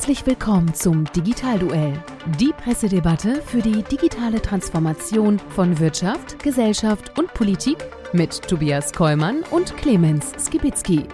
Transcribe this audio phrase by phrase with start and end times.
[0.00, 1.92] Herzlich willkommen zum Digitalduell,
[2.38, 7.76] die Pressedebatte für die digitale Transformation von Wirtschaft, Gesellschaft und Politik
[8.14, 11.06] mit Tobias Kollmann und Clemens Skibitzky.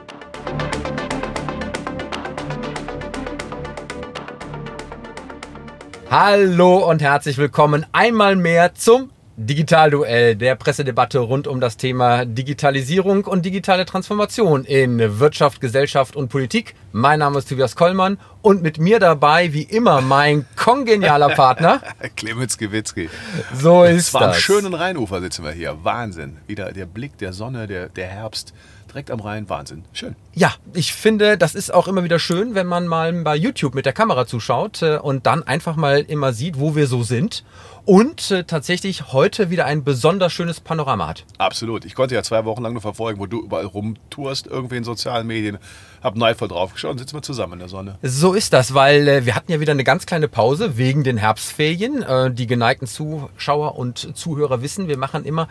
[6.09, 13.27] Hallo und herzlich willkommen einmal mehr zum Digitalduell, der Pressedebatte rund um das Thema Digitalisierung
[13.27, 16.75] und digitale Transformation in Wirtschaft, Gesellschaft und Politik.
[16.93, 21.83] Mein Name ist Tobias Kollmann und mit mir dabei, wie immer, mein kongenialer Partner.
[22.17, 23.11] Clemens Gewitzki.
[23.53, 24.41] So ist War am das.
[24.41, 25.77] schönen Rheinufer sitzen wir hier.
[25.83, 26.39] Wahnsinn.
[26.47, 28.55] Wieder der Blick der Sonne, der, der Herbst.
[28.89, 29.49] Direkt am Rhein.
[29.49, 29.85] Wahnsinn.
[29.93, 30.17] Schön.
[30.35, 33.87] Ja, ich finde, das ist auch immer wieder schön, wenn man mal bei YouTube mit
[33.87, 37.45] der Kamera zuschaut äh, und dann einfach mal immer sieht, wo wir so sind.
[37.85, 41.25] Und äh, tatsächlich heute wieder ein besonders schönes Panorama hat.
[41.39, 41.85] Absolut.
[41.85, 45.27] Ich konnte ja zwei Wochen lang nur verfolgen, wo du überall rumtourst, irgendwie in sozialen
[45.27, 45.59] Medien.
[46.07, 47.99] Hab neidvoll drauf geschaut und sitzen wir zusammen in der Sonne.
[48.01, 51.17] So ist das, weil äh, wir hatten ja wieder eine ganz kleine Pause wegen den
[51.17, 52.05] Herbstferien.
[52.05, 55.49] Äh, die geneigten Zuschauer und Zuhörer wissen, wir machen immer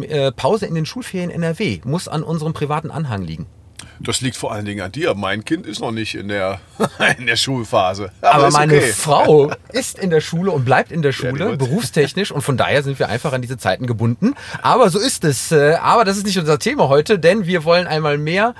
[0.00, 1.80] äh, Pause in den Schulferien NRW.
[1.84, 3.46] Muss an unserem privaten Anhang liegen.
[3.98, 5.14] Das liegt vor allen Dingen an dir.
[5.14, 6.60] Mein Kind ist noch nicht in der,
[7.18, 8.12] in der Schulphase.
[8.20, 8.92] Aber, ist meine okay.
[8.92, 12.30] Frau ist in der Schule und bleibt in der Schule, wird- berufstechnisch.
[12.30, 14.34] Und von daher sind wir einfach an diese Zeiten gebunden.
[14.62, 15.50] Aber so ist es.
[15.50, 18.54] Äh, Aber das ist nicht unser Thema heute, denn wir wollen einmal mehr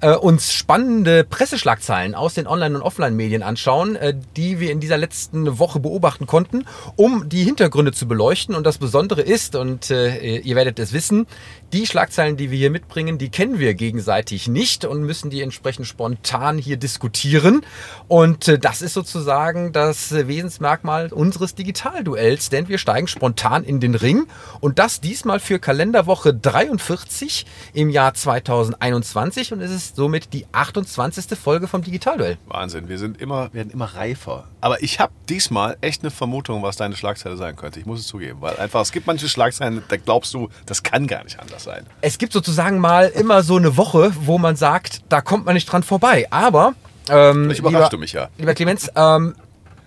[0.00, 4.96] äh, uns spannende Presseschlagzeilen aus den Online- und Offline-Medien anschauen, äh, die wir in dieser
[4.96, 8.54] letzten Woche beobachten konnten, um die Hintergründe zu beleuchten.
[8.54, 11.26] Und das Besondere ist, und äh, ihr werdet es wissen,
[11.72, 15.86] die Schlagzeilen, die wir hier mitbringen, die kennen wir gegenseitig nicht und müssen die entsprechend
[15.86, 17.62] spontan hier diskutieren.
[18.06, 23.94] Und äh, das ist sozusagen das Wesensmerkmal unseres Digitalduells, denn wir steigen spontan in den
[23.94, 24.26] Ring
[24.60, 31.38] und das diesmal für Kalenderwoche 43 im Jahr 2021 und es ist somit die 28.
[31.38, 32.38] Folge vom Digitalduell.
[32.46, 34.48] Wahnsinn, wir sind immer, werden immer reifer.
[34.60, 37.80] Aber ich habe diesmal echt eine Vermutung, was deine Schlagzeile sein könnte.
[37.80, 41.06] Ich muss es zugeben, weil einfach es gibt manche Schlagzeilen, da glaubst du, das kann
[41.06, 41.86] gar nicht anders sein.
[42.00, 45.66] Es gibt sozusagen mal immer so eine Woche, wo man sagt, da kommt man nicht
[45.66, 46.26] dran vorbei.
[46.30, 46.74] Aber
[47.08, 48.28] ähm, Vielleicht überraschst lieber, du mich ja.
[48.38, 49.34] Lieber Clemens, ähm,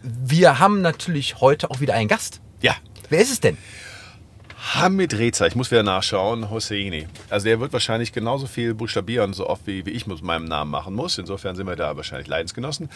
[0.04, 2.42] wir haben natürlich heute auch wieder einen Gast.
[2.62, 2.76] Ja,
[3.12, 3.58] Wer ist es denn?
[4.64, 7.08] Hamid Reza, ich muss wieder nachschauen, Hosseini.
[7.32, 10.70] Also der wird wahrscheinlich genauso viel buchstabieren, so oft wie, wie ich mit meinem Namen
[10.70, 11.18] machen muss.
[11.18, 12.88] Insofern sind wir da wahrscheinlich Leidensgenossen.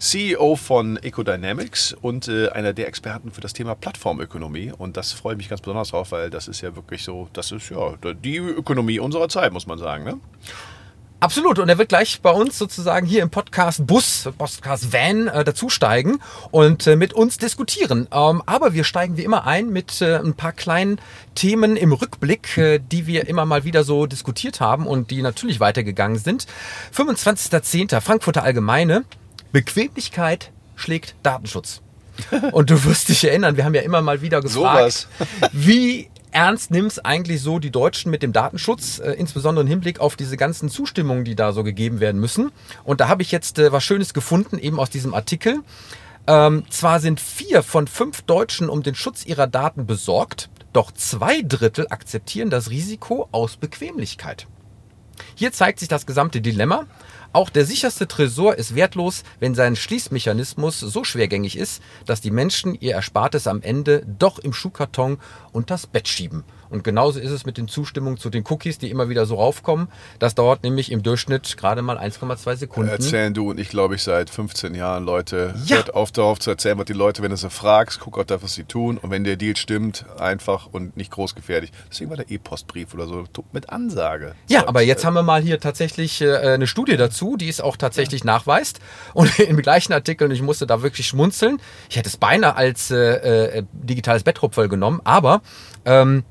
[0.00, 4.72] CEO von Ecodynamics und äh, einer der Experten für das Thema Plattformökonomie.
[4.76, 7.52] Und das freue ich mich ganz besonders drauf, weil das ist ja wirklich so, das
[7.52, 10.02] ist ja die Ökonomie unserer Zeit, muss man sagen.
[10.02, 10.18] Ne?
[11.22, 11.60] Absolut.
[11.60, 16.20] Und er wird gleich bei uns sozusagen hier im Podcast Bus, Podcast Van äh, dazusteigen
[16.50, 18.08] und äh, mit uns diskutieren.
[18.10, 21.00] Ähm, aber wir steigen wie immer ein mit äh, ein paar kleinen
[21.36, 25.60] Themen im Rückblick, äh, die wir immer mal wieder so diskutiert haben und die natürlich
[25.60, 26.48] weitergegangen sind.
[26.92, 28.00] 25.10.
[28.00, 29.04] Frankfurter Allgemeine.
[29.52, 31.82] Bequemlichkeit schlägt Datenschutz.
[32.50, 35.08] Und du wirst dich erinnern, wir haben ja immer mal wieder gefragt, Sowas.
[35.52, 40.16] wie ernst nimmt's eigentlich so die Deutschen mit dem Datenschutz, äh, insbesondere im Hinblick auf
[40.16, 42.50] diese ganzen Zustimmungen, die da so gegeben werden müssen.
[42.84, 45.60] Und da habe ich jetzt äh, was Schönes gefunden, eben aus diesem Artikel.
[46.26, 51.42] Ähm, zwar sind vier von fünf Deutschen um den Schutz ihrer Daten besorgt, doch zwei
[51.42, 54.46] Drittel akzeptieren das Risiko aus Bequemlichkeit.
[55.34, 56.86] Hier zeigt sich das gesamte Dilemma.
[57.34, 62.74] Auch der sicherste Tresor ist wertlos, wenn sein Schließmechanismus so schwergängig ist, dass die Menschen
[62.74, 65.18] ihr Erspartes am Ende doch im Schuhkarton
[65.50, 66.44] unters Bett schieben.
[66.72, 69.88] Und genauso ist es mit den Zustimmungen zu den Cookies, die immer wieder so raufkommen.
[70.18, 72.90] Das dauert nämlich im Durchschnitt gerade mal 1,2 Sekunden.
[72.90, 75.54] Erzählen du und ich, glaube ich, seit 15 Jahren, Leute.
[75.66, 75.76] Ja.
[75.76, 78.42] Hört auf darauf zu erzählen, was die Leute, wenn du sie fragst, guck auch das,
[78.42, 78.96] was sie tun.
[78.96, 81.72] Und wenn der Deal stimmt, einfach und nicht großgefährlich.
[81.90, 84.34] Deswegen war der E-Postbrief oder so mit Ansage.
[84.48, 87.76] Ja, aber jetzt haben wir mal hier tatsächlich äh, eine Studie dazu, die es auch
[87.76, 88.80] tatsächlich nachweist.
[89.12, 92.90] Und im gleichen Artikel, und ich musste da wirklich schmunzeln, ich hätte es beinahe als
[92.90, 95.42] äh, äh, digitales Betthupferl genommen, aber
[95.84, 96.24] ähm,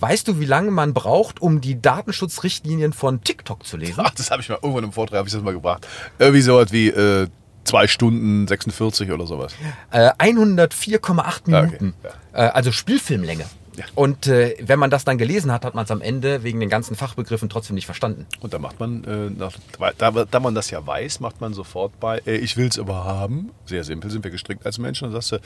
[0.00, 3.94] weißt du, wie lange man braucht, um die Datenschutzrichtlinien von TikTok zu lesen?
[3.98, 5.86] Ach, das habe ich mal irgendwann im Vortrag, habe ich das mal gebracht.
[6.18, 7.28] Irgendwie sowas wie äh,
[7.64, 9.52] 2 Stunden 46 oder sowas.
[9.90, 11.94] Äh, 104,8 Minuten.
[12.02, 13.44] okay, Äh, also Spielfilmlänge.
[13.78, 13.84] Ja.
[13.94, 16.68] Und äh, wenn man das dann gelesen hat, hat man es am Ende wegen den
[16.68, 18.26] ganzen Fachbegriffen trotzdem nicht verstanden.
[18.40, 19.52] Und da macht man, äh, nach,
[19.96, 23.04] da, da man das ja weiß, macht man sofort bei, äh, ich will es aber
[23.04, 23.50] haben.
[23.66, 25.06] Sehr simpel sind wir gestrickt als Menschen.
[25.06, 25.38] Und sagst du,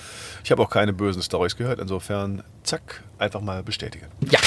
[0.42, 1.78] ich habe auch keine bösen Stories gehört.
[1.78, 4.06] Insofern, zack, einfach mal bestätigen.
[4.30, 4.40] Ja,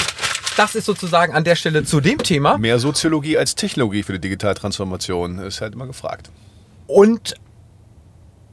[0.56, 2.58] das ist sozusagen an der Stelle zu dem Thema.
[2.58, 6.30] Mehr Soziologie als Technologie für die Digitaltransformation ist halt immer gefragt.
[6.88, 7.36] Und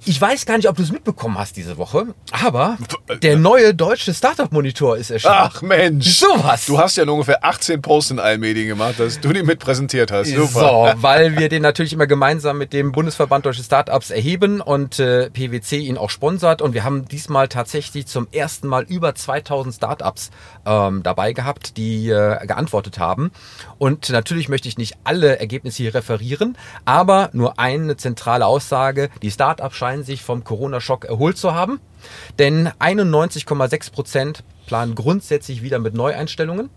[0.06, 2.78] Ich weiß gar nicht, ob du es mitbekommen hast diese Woche, aber
[3.08, 5.34] äh, der neue deutsche Startup-Monitor ist erschienen.
[5.38, 6.08] Ach Mensch.
[6.20, 6.66] Sowas.
[6.66, 10.12] Du hast ja ungefähr 18 Posts in allen Medien gemacht, dass du die mit präsentiert
[10.12, 10.30] hast.
[10.30, 10.48] Super.
[10.48, 15.30] So, weil wir den natürlich immer gemeinsam mit dem Bundesverband Deutsche Startups erheben und äh,
[15.30, 16.62] PwC ihn auch sponsert.
[16.62, 20.32] Und wir haben diesmal tatsächlich zum ersten Mal über 2000 Startups
[20.66, 23.32] ähm, dabei gehabt, die äh, geantwortet haben.
[23.78, 29.10] Und natürlich möchte ich nicht alle Ergebnisse hier referieren, aber nur eine zentrale Aussage.
[29.22, 31.80] Die Startups scheinen sich vom Corona-Schock erholt zu haben.
[32.40, 36.72] Denn 91,6 Prozent planen grundsätzlich wieder mit Neueinstellungen.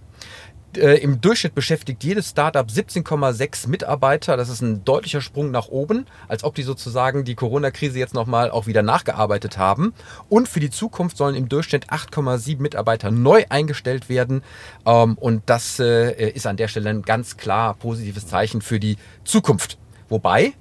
[0.76, 4.36] Äh, Im Durchschnitt beschäftigt jedes Startup 17,6 Mitarbeiter.
[4.36, 8.50] Das ist ein deutlicher Sprung nach oben, als ob die sozusagen die Corona-Krise jetzt nochmal
[8.50, 9.94] auch wieder nachgearbeitet haben.
[10.28, 14.42] Und für die Zukunft sollen im Durchschnitt 8,7 Mitarbeiter neu eingestellt werden.
[14.84, 18.98] Ähm, Und das äh, ist an der Stelle ein ganz klar positives Zeichen für die
[19.24, 19.78] Zukunft.
[20.08, 20.52] Wobei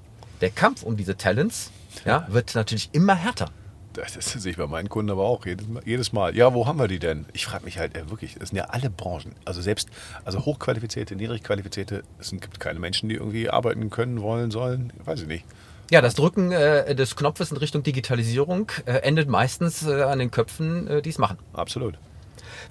[0.41, 1.71] der Kampf um diese Talents
[2.03, 3.49] ja, wird natürlich immer härter.
[3.93, 5.81] Das, das sehe ich bei meinen Kunden aber auch jedes Mal.
[5.85, 6.35] Jedes Mal.
[6.35, 7.25] Ja, wo haben wir die denn?
[7.31, 9.33] Ich frage mich halt äh, wirklich, das sind ja alle Branchen.
[9.45, 9.89] Also selbst
[10.25, 14.91] also hochqualifizierte, niedrigqualifizierte, es gibt keine Menschen, die irgendwie arbeiten können, wollen, sollen.
[15.05, 15.45] Weiß ich nicht.
[15.91, 20.31] Ja, das Drücken äh, des Knopfes in Richtung Digitalisierung äh, endet meistens äh, an den
[20.31, 21.37] Köpfen, äh, die es machen.
[21.53, 21.97] Absolut.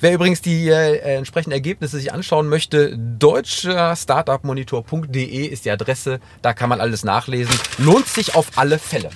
[0.00, 6.20] Wer übrigens die äh, entsprechenden Ergebnisse sich anschauen möchte, deutscher startupmonitor.de ist die Adresse.
[6.42, 7.54] Da kann man alles nachlesen.
[7.78, 9.10] Lohnt sich auf alle Fälle.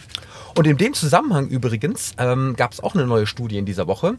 [0.55, 4.17] Und in dem Zusammenhang übrigens ähm, gab es auch eine neue Studie in dieser Woche.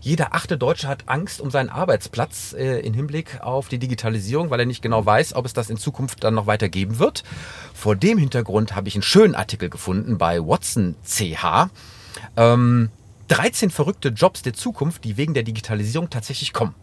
[0.00, 4.60] Jeder achte Deutsche hat Angst um seinen Arbeitsplatz äh, im Hinblick auf die Digitalisierung, weil
[4.60, 7.24] er nicht genau weiß, ob es das in Zukunft dann noch weiter geben wird.
[7.74, 11.68] Vor dem Hintergrund habe ich einen schönen Artikel gefunden bei Watson CH.
[12.36, 12.90] Ähm,
[13.28, 16.74] 13 verrückte Jobs der Zukunft, die wegen der Digitalisierung tatsächlich kommen.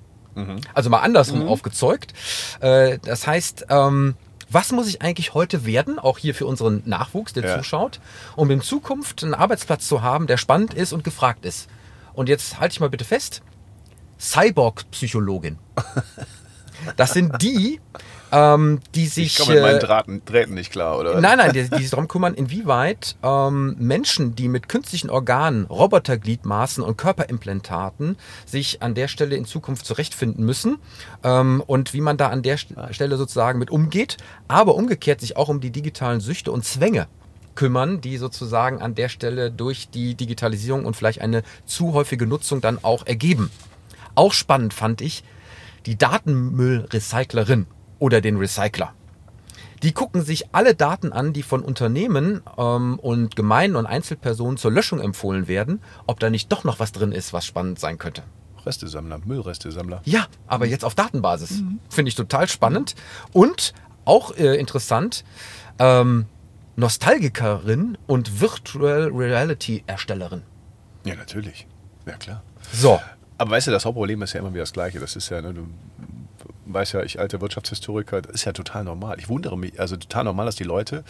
[0.74, 2.13] Also mal andersrum aufgezeugt.
[2.59, 4.15] Äh, das heißt, ähm,
[4.50, 7.57] was muss ich eigentlich heute werden, auch hier für unseren Nachwuchs, der Ja.
[7.57, 8.00] zuschaut,
[8.36, 11.68] um in Zukunft einen Arbeitsplatz zu haben, der spannend ist und gefragt ist?
[12.13, 13.41] Und jetzt halte ich mal bitte fest,
[14.19, 15.57] Cyborg-Psychologin.
[16.98, 17.80] Das sind die,
[18.31, 19.25] ähm, die sich...
[19.25, 21.19] Ich komme mit meinen äh, Draten, Drähten nicht klar, oder?
[21.22, 26.83] Nein, nein, die, die sich darum kümmern, inwieweit ähm, Menschen, die mit künstlichen Organen, Robotergliedmaßen
[26.83, 30.77] und Körperimplantaten sich an der Stelle in Zukunft zurechtfinden müssen
[31.24, 34.18] ähm, und wie man da an der St- Stelle sozusagen mit umgeht,
[34.48, 37.07] aber umgekehrt sich auch um die digitalen Süchte und Zwänge
[37.56, 42.60] kümmern, die sozusagen an der Stelle durch die Digitalisierung und vielleicht eine zu häufige Nutzung
[42.60, 43.50] dann auch ergeben.
[44.13, 45.24] Auch spannend fand ich
[45.86, 47.66] die Datenmüllrecyclerin
[48.00, 48.94] oder den Recycler.
[49.83, 54.71] Die gucken sich alle Daten an, die von Unternehmen ähm, und Gemeinden und Einzelpersonen zur
[54.71, 58.24] Löschung empfohlen werden, ob da nicht doch noch was drin ist, was spannend sein könnte.
[58.65, 60.01] Restesammler, Müllrestesammler.
[60.06, 61.62] Ja, aber jetzt auf Datenbasis.
[61.89, 62.95] Finde ich total spannend.
[63.31, 63.74] Und
[64.06, 65.24] auch äh, interessant,
[65.77, 66.25] ähm,
[66.75, 70.41] Nostalgikerin und Virtual Reality Erstellerin.
[71.06, 71.68] Ja, natürlich.
[72.06, 72.44] Ja, klar.
[72.71, 73.00] So,
[73.38, 75.00] Aber weißt du, das Hauptproblem ist ja immer wieder das Gleiche.
[75.00, 75.68] Das ist ja, ne, du
[76.65, 79.17] weißt ja, ich alter Wirtschaftshistoriker, das ist ja total normal.
[79.19, 81.03] Ich wundere mich, also total normal, dass die Leute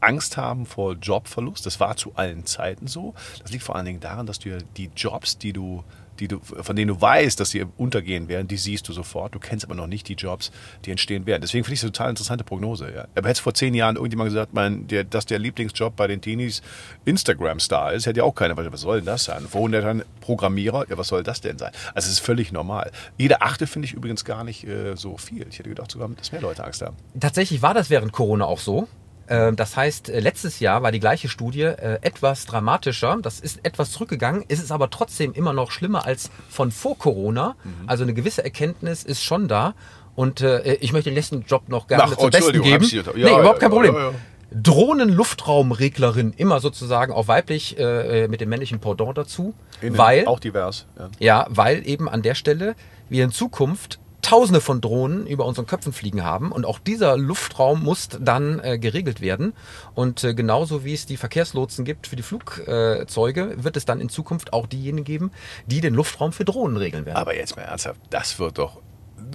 [0.00, 1.66] Angst haben vor Jobverlust.
[1.66, 3.14] Das war zu allen Zeiten so.
[3.40, 5.84] Das liegt vor allen Dingen daran, dass du ja die Jobs, die du
[6.22, 9.34] die du, von denen du weißt, dass sie untergehen werden, die siehst du sofort.
[9.34, 10.52] Du kennst aber noch nicht die Jobs,
[10.84, 11.42] die entstehen werden.
[11.42, 12.92] Deswegen finde ich es eine total interessante Prognose.
[12.94, 13.08] Ja.
[13.16, 16.62] Aber hätte vor zehn Jahren irgendjemand gesagt, mein, der, dass der Lieblingsjob bei den Teenies
[17.06, 18.56] Instagram-Star ist, hätte ja auch keiner.
[18.56, 19.42] Was soll denn das sein?
[19.48, 21.72] Vor 100 Jahren Programmierer, ja, was soll das denn sein?
[21.94, 22.92] Also es ist völlig normal.
[23.18, 25.44] Jeder achte finde ich übrigens gar nicht äh, so viel.
[25.50, 26.96] Ich hätte gedacht sogar, dass mehr Leute Angst haben.
[27.18, 28.86] Tatsächlich war das während Corona auch so.
[29.32, 33.18] Ähm, Das heißt, äh, letztes Jahr war die gleiche Studie äh, etwas dramatischer.
[33.22, 37.56] Das ist etwas zurückgegangen, ist es aber trotzdem immer noch schlimmer als von vor Corona.
[37.64, 37.88] Mhm.
[37.88, 39.74] Also eine gewisse Erkenntnis ist schon da.
[40.14, 42.84] Und äh, ich möchte den letzten Job noch gerne Ach, zum Besten geben.
[42.84, 43.94] ja, nee, ja, überhaupt kein Problem.
[43.94, 44.10] ja.
[44.54, 49.54] Drohnen-Luftraumreglerin, immer sozusagen auch weiblich äh, mit dem männlichen Pendant dazu.
[49.80, 50.86] Innen, weil, Auch divers.
[50.98, 51.08] Ja.
[51.18, 52.74] ja, weil eben an der Stelle
[53.08, 57.82] wir in Zukunft Tausende von Drohnen über unseren Köpfen fliegen haben und auch dieser Luftraum
[57.82, 59.52] muss dann äh, geregelt werden.
[59.94, 64.08] Und äh, genauso wie es die Verkehrslotsen gibt für die Flugzeuge, wird es dann in
[64.08, 65.30] Zukunft auch diejenigen geben,
[65.66, 67.16] die den Luftraum für Drohnen regeln werden.
[67.16, 68.80] Aber jetzt mal ernsthaft, das wird doch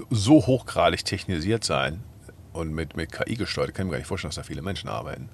[0.09, 2.03] so hochgradig technisiert sein
[2.57, 3.69] und mit, mit KI gesteuert.
[3.69, 5.29] Ich kann mir gar nicht vorstellen, dass da viele Menschen arbeiten.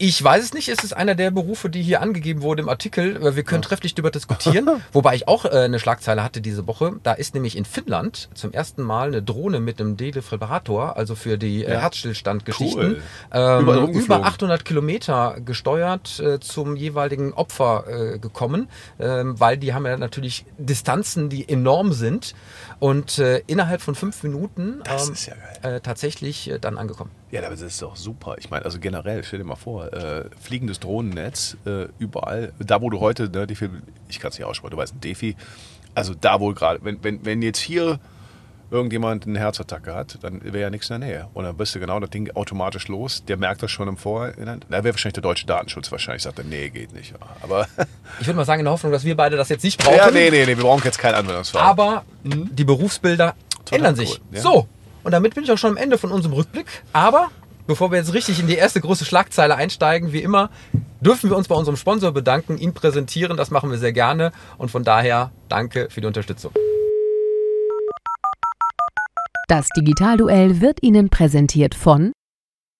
[0.00, 3.34] Ich weiß es nicht, es ist einer der Berufe, die hier angegeben wurde im Artikel.
[3.34, 4.68] Wir können trefflich darüber diskutieren.
[4.92, 6.92] Wobei ich auch äh, eine Schlagzeile hatte diese Woche.
[7.02, 11.36] Da ist nämlich in Finnland zum ersten Mal eine Drohne mit einem Defibrillator, also für
[11.36, 11.80] die äh, Ja.
[11.80, 13.02] Herzstillstandgeschichten, Cool.
[13.32, 18.68] ähm, über 800 Kilometer gesteuert äh, zum jeweiligen Opfer äh, gekommen,
[19.00, 22.34] ähm, weil die haben ja natürlich Distanzen, die enorm sind
[22.80, 25.76] und äh, innerhalb von fünf Minuten ähm, ist ja geil.
[25.76, 27.10] äh, tatsächlich äh, dann angekommen.
[27.30, 28.36] Ja, aber das ist doch super.
[28.38, 32.52] Ich meine, also generell, stell dir mal vor, äh, fliegendes Drohnennetz äh, überall.
[32.58, 33.68] Da, wo du heute, ne, Defi,
[34.08, 35.36] ich kann es nicht aussprechen, du weißt, Defi,
[35.94, 37.98] also da wohl gerade, wenn, wenn, wenn jetzt hier
[38.70, 41.28] irgendjemand eine Herzattacke hat, dann wäre ja nichts in der Nähe.
[41.34, 43.24] Und dann bist du genau das Ding automatisch los.
[43.26, 44.60] Der merkt das schon im Vorhinein.
[44.68, 47.14] Da wäre wahrscheinlich der deutsche Datenschutz wahrscheinlich sagt, nee, geht nicht.
[47.42, 47.66] Aber
[48.20, 49.96] Ich würde mal sagen, in der Hoffnung, dass wir beide das jetzt nicht brauchen.
[49.96, 51.62] ja, nee, nee, nee, wir brauchen jetzt keinen Anwendungsfall.
[51.62, 53.34] Aber die Berufsbilder
[53.70, 54.10] ändern sich.
[54.10, 54.40] cool, ja.
[54.40, 54.66] So,
[55.04, 56.66] und damit bin ich auch schon am Ende von unserem Rückblick.
[56.92, 57.30] Aber
[57.66, 60.50] bevor wir jetzt richtig in die erste große Schlagzeile einsteigen, wie immer,
[61.00, 63.36] dürfen wir uns bei unserem Sponsor bedanken, ihn präsentieren.
[63.36, 64.32] Das machen wir sehr gerne.
[64.56, 66.52] Und von daher danke für die Unterstützung.
[69.48, 72.12] Das Digitalduell wird Ihnen präsentiert von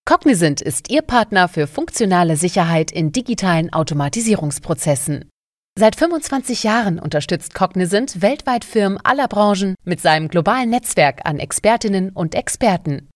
[0.04, 5.30] Cognizant ist Ihr Partner für funktionale Sicherheit in digitalen Automatisierungsprozessen.
[5.78, 12.10] Seit 25 Jahren unterstützt Cognizant weltweit Firmen aller Branchen mit seinem globalen Netzwerk an Expertinnen
[12.10, 13.08] und Experten.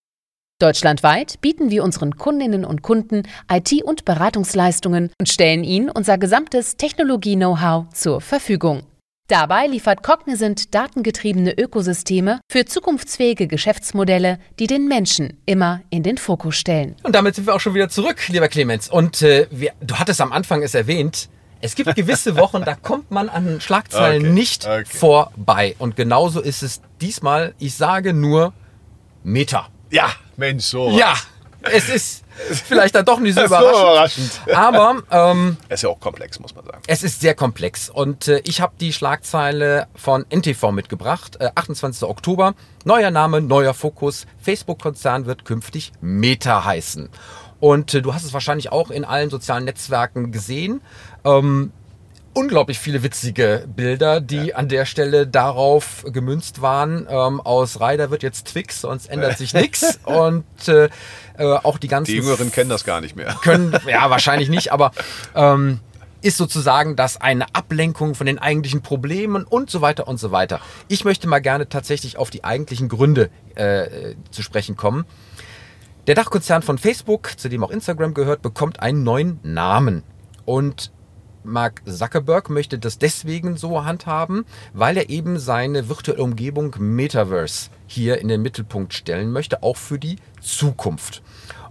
[0.59, 6.75] Deutschlandweit bieten wir unseren Kundinnen und Kunden IT- und Beratungsleistungen und stellen ihnen unser gesamtes
[6.77, 8.81] Technologie-Know-how zur Verfügung.
[9.29, 16.57] Dabei liefert Cognizant datengetriebene Ökosysteme für zukunftsfähige Geschäftsmodelle, die den Menschen immer in den Fokus
[16.57, 16.97] stellen.
[17.03, 18.89] Und damit sind wir auch schon wieder zurück, lieber Clemens.
[18.89, 21.29] Und äh, wir, du hattest am Anfang es erwähnt,
[21.61, 24.83] es gibt gewisse Wochen, da kommt man an Schlagzeilen Okay, nicht okay.
[24.85, 25.75] vorbei.
[25.79, 27.55] Und genauso ist es diesmal.
[27.59, 28.51] Ich sage nur
[29.23, 29.69] Meta.
[29.89, 30.89] ja, Mensch, so.
[30.97, 31.13] Ja,
[31.71, 32.23] es ist
[32.67, 34.31] vielleicht dann doch nicht so ist so überraschend.
[34.45, 34.55] überraschend.
[34.55, 36.81] Aber ähm, Er ist ja auch komplex, muss man sagen.
[36.87, 37.89] es ist sehr komplex.
[37.89, 41.37] Und äh, ich habe die Schlagzeile von NTV mitgebracht.
[41.39, 42.03] Äh, 28.
[42.03, 42.53] Oktober.
[42.85, 44.25] Neuer Name, neuer Fokus.
[44.41, 47.09] Facebook-Konzern wird künftig Meta heißen.
[47.59, 50.81] Und äh, du hast es wahrscheinlich auch in allen sozialen Netzwerken gesehen.
[51.23, 51.71] Ähm,
[52.33, 57.07] unglaublich viele witzige Bilder, die an der Stelle darauf gemünzt waren.
[57.09, 59.99] Ähm, aus Ryder wird jetzt Twix, sonst ändert sich nichts.
[60.05, 60.89] Und äh,
[61.37, 63.35] äh, auch die ganzen Die Jüngeren kennen das gar nicht mehr.
[63.41, 64.91] können, ja, wahrscheinlich nicht, aber
[65.35, 65.79] ähm,
[66.21, 70.59] ist sozusagen das eine Ablenkung von den eigentlichen Problemen und so weiter und so weiter.
[70.87, 75.05] Ich möchte mal gerne tatsächlich auf die eigentlichen Gründe äh, zu sprechen kommen.
[76.07, 80.03] Der Dachkonzern von Facebook, zu dem auch Instagram gehört, bekommt einen neuen Namen.
[80.45, 80.91] Und
[81.43, 88.19] Mark Zuckerberg möchte das deswegen so handhaben, weil er eben seine virtuelle Umgebung Metaverse hier
[88.19, 91.21] in den Mittelpunkt stellen möchte, auch für die Zukunft.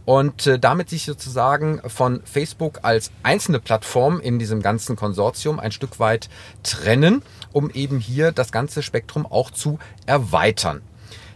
[0.05, 5.71] Und äh, damit sich sozusagen von Facebook als einzelne Plattform in diesem ganzen Konsortium ein
[5.71, 6.29] Stück weit
[6.63, 10.83] trennen, um eben hier das ganze Spektrum auch zu erweitern.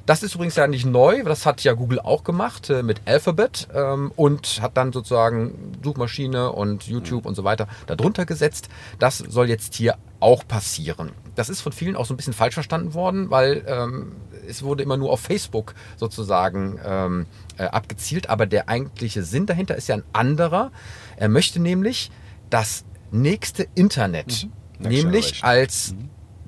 [0.07, 3.67] Das ist übrigens ja nicht neu, das hat ja Google auch gemacht äh, mit Alphabet
[3.75, 8.69] ähm, und hat dann sozusagen Suchmaschine und YouTube und so weiter darunter gesetzt.
[9.01, 11.11] Das soll jetzt hier auch passieren.
[11.35, 14.13] Das ist von vielen auch so ein bisschen falsch verstanden worden, weil ähm,
[14.49, 17.27] es wurde immer nur auf Facebook sozusagen ähm,
[17.59, 20.71] äh, abgezielt, aber der eigentliche Sinn dahinter ist ja ein anderer.
[21.17, 22.13] Er möchte nämlich
[22.49, 24.49] das nächste Internet,
[24.79, 25.97] Next nämlich als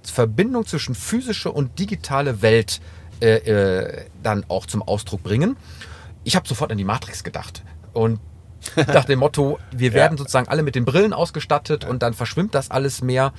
[0.04, 5.56] Verbindung zwischen physische und digitale Welt äh, äh, dann auch zum Ausdruck bringen.
[6.24, 8.20] Ich habe sofort an die Matrix gedacht und
[8.88, 10.18] nach dem Motto, wir werden Ja.
[10.18, 13.32] sozusagen alle mit den Brillen ausgestattet und dann verschwimmt das alles mehr.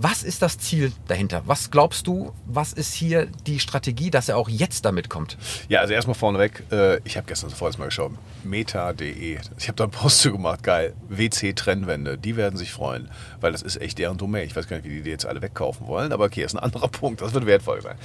[0.00, 1.42] Was ist das Ziel dahinter?
[1.46, 5.36] Was glaubst du, was ist hier die Strategie, dass er auch jetzt damit kommt?
[5.68, 8.12] Ja, also erstmal vorneweg, äh, ich habe gestern sofort mal geschaut,
[8.44, 9.38] meta.de.
[9.58, 10.94] Ich habe da einen Post zu gemacht, geil.
[11.08, 14.46] WC-Trennwände, die werden sich freuen, weil das ist echt deren Domain.
[14.46, 16.62] Ich weiß gar nicht, wie die die jetzt alle wegkaufen wollen, aber okay, ist ein
[16.62, 17.96] anderer Punkt, das wird wertvoll sein.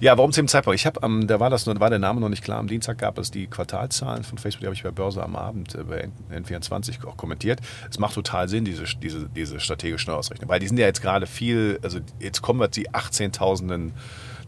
[0.00, 0.80] Ja, warum zu dem Zeitpunkt?
[0.80, 3.16] Ich habe, am da war das, war der Name noch nicht klar, am Dienstag gab
[3.16, 7.06] es die Quartalzahlen von Facebook, die habe ich bei Börse am Abend äh, bei N24
[7.06, 7.60] auch kommentiert.
[7.88, 11.27] Es macht total Sinn, diese, diese, diese strategische Neuausrichtung, weil die sind ja jetzt gerade
[11.28, 13.92] viel, also jetzt kommen wir die 18.000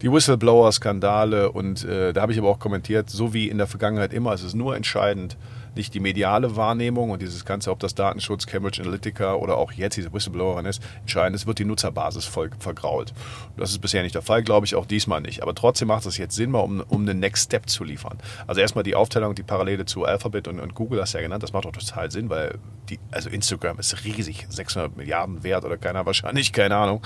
[0.01, 4.13] die Whistleblower-Skandale und äh, da habe ich aber auch kommentiert, so wie in der Vergangenheit
[4.13, 5.37] immer, es ist nur entscheidend,
[5.75, 9.97] nicht die mediale Wahrnehmung und dieses Ganze, ob das Datenschutz, Cambridge Analytica oder auch jetzt
[9.97, 13.13] diese Whistleblowerin ist, entscheidend ist, wird die Nutzerbasis voll vergrault.
[13.57, 15.43] Das ist bisher nicht der Fall, glaube ich auch diesmal nicht.
[15.43, 18.17] Aber trotzdem macht es jetzt Sinn, mal um, um den Next Step zu liefern.
[18.47, 21.43] Also erstmal die Aufteilung, die Parallele zu Alphabet und, und Google hast du ja genannt,
[21.43, 22.57] das macht doch total Sinn, weil
[22.89, 27.05] die, also Instagram ist riesig, 600 Milliarden wert oder keiner wahrscheinlich, keine Ahnung.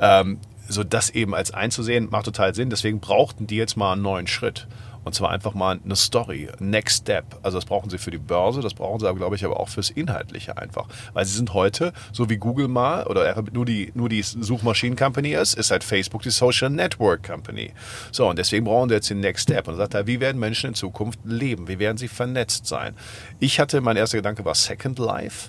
[0.00, 0.38] Ähm,
[0.68, 2.70] so das eben als einzusehen, macht total Sinn.
[2.70, 4.68] Deswegen brauchten die jetzt mal einen neuen Schritt.
[5.08, 7.38] Und zwar einfach mal eine Story, Next Step.
[7.42, 9.70] Also das brauchen sie für die Börse, das brauchen sie aber, glaube ich, aber auch
[9.70, 10.86] fürs Inhaltliche einfach.
[11.14, 15.54] Weil sie sind heute, so wie Google mal oder nur die, nur die Suchmaschinen-Company ist,
[15.54, 17.72] ist halt Facebook die Social Network Company.
[18.12, 19.66] So, und deswegen brauchen sie jetzt den Next Step.
[19.66, 21.68] Und sagt er, wie werden Menschen in Zukunft leben?
[21.68, 22.94] Wie werden sie vernetzt sein?
[23.38, 25.48] Ich hatte, mein erster Gedanke war Second Life.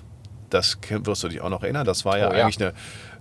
[0.50, 1.86] Das wirst du dich auch noch erinnern.
[1.86, 2.46] Das war ja Oh ja.
[2.46, 2.74] eigentlich eine,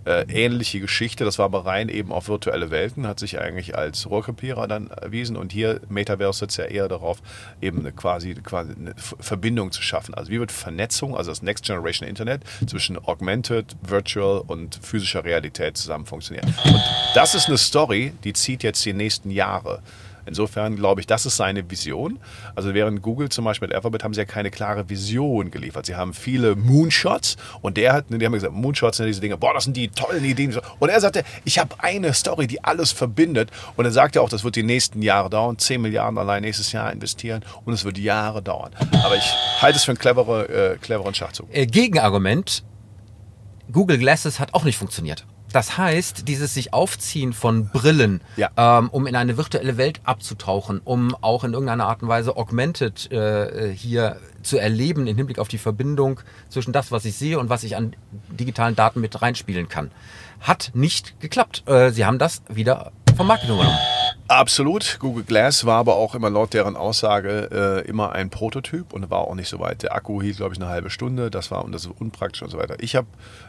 [0.06, 1.24] ähnliche Geschichte.
[1.24, 5.36] Das war aber rein eben auf virtuelle Welten, hat sich eigentlich als Rohrkrepierer dann erwiesen.
[5.36, 7.18] Und hier Metaverse setzt ja eher darauf,
[7.60, 10.14] eben eine quasi, quasi eine Verbindung zu schaffen.
[10.14, 15.76] Also wie wird Vernetzung, also das Next Generation Internet, zwischen Augmented, Virtual und physischer Realität
[15.76, 16.54] zusammen funktionieren.
[16.64, 16.82] Und
[17.14, 19.82] das ist eine Story, die zieht jetzt die nächsten Jahre.
[20.28, 22.18] Insofern glaube ich, das ist seine Vision.
[22.54, 25.86] Also während Google zum Beispiel mit Alphabet haben sie ja keine klare Vision geliefert.
[25.86, 29.54] Sie haben viele Moonshots und der hat, die haben gesagt, Moonshots sind diese Dinge, boah,
[29.54, 30.56] das sind die tollen Ideen.
[30.78, 33.50] Und er sagte, ich habe eine Story, die alles verbindet.
[33.76, 36.92] Und er sagte auch, das wird die nächsten Jahre dauern, 10 Milliarden allein nächstes Jahr
[36.92, 38.72] investieren und es wird Jahre dauern.
[39.04, 41.48] Aber ich halte es für einen clevere, äh, cleveren Schachzug.
[41.52, 42.64] Äh, Gegenargument,
[43.72, 45.26] Google Glasses hat auch nicht funktioniert.
[45.52, 48.50] Das heißt, dieses sich aufziehen von Brillen, Ja.
[48.56, 53.10] ähm, um in eine virtuelle Welt abzutauchen, um auch in irgendeiner Art und Weise augmented
[53.10, 57.48] äh, hier zu erleben im Hinblick auf die Verbindung zwischen das, was ich sehe und
[57.48, 57.96] was ich an
[58.30, 59.90] digitalen Daten mit reinspielen kann,
[60.40, 61.62] hat nicht geklappt.
[61.66, 63.66] Äh, sie haben das wieder vom Markt genommen.
[64.28, 64.98] Absolut.
[65.00, 69.20] Google Glass war aber auch immer laut deren Aussage äh, immer ein Prototyp und war
[69.20, 69.82] auch nicht so weit.
[69.82, 71.30] Der Akku hielt, glaube ich, eine halbe Stunde.
[71.30, 72.76] Das war und das ist unpraktisch und so weiter.
[72.80, 73.06] Ich habe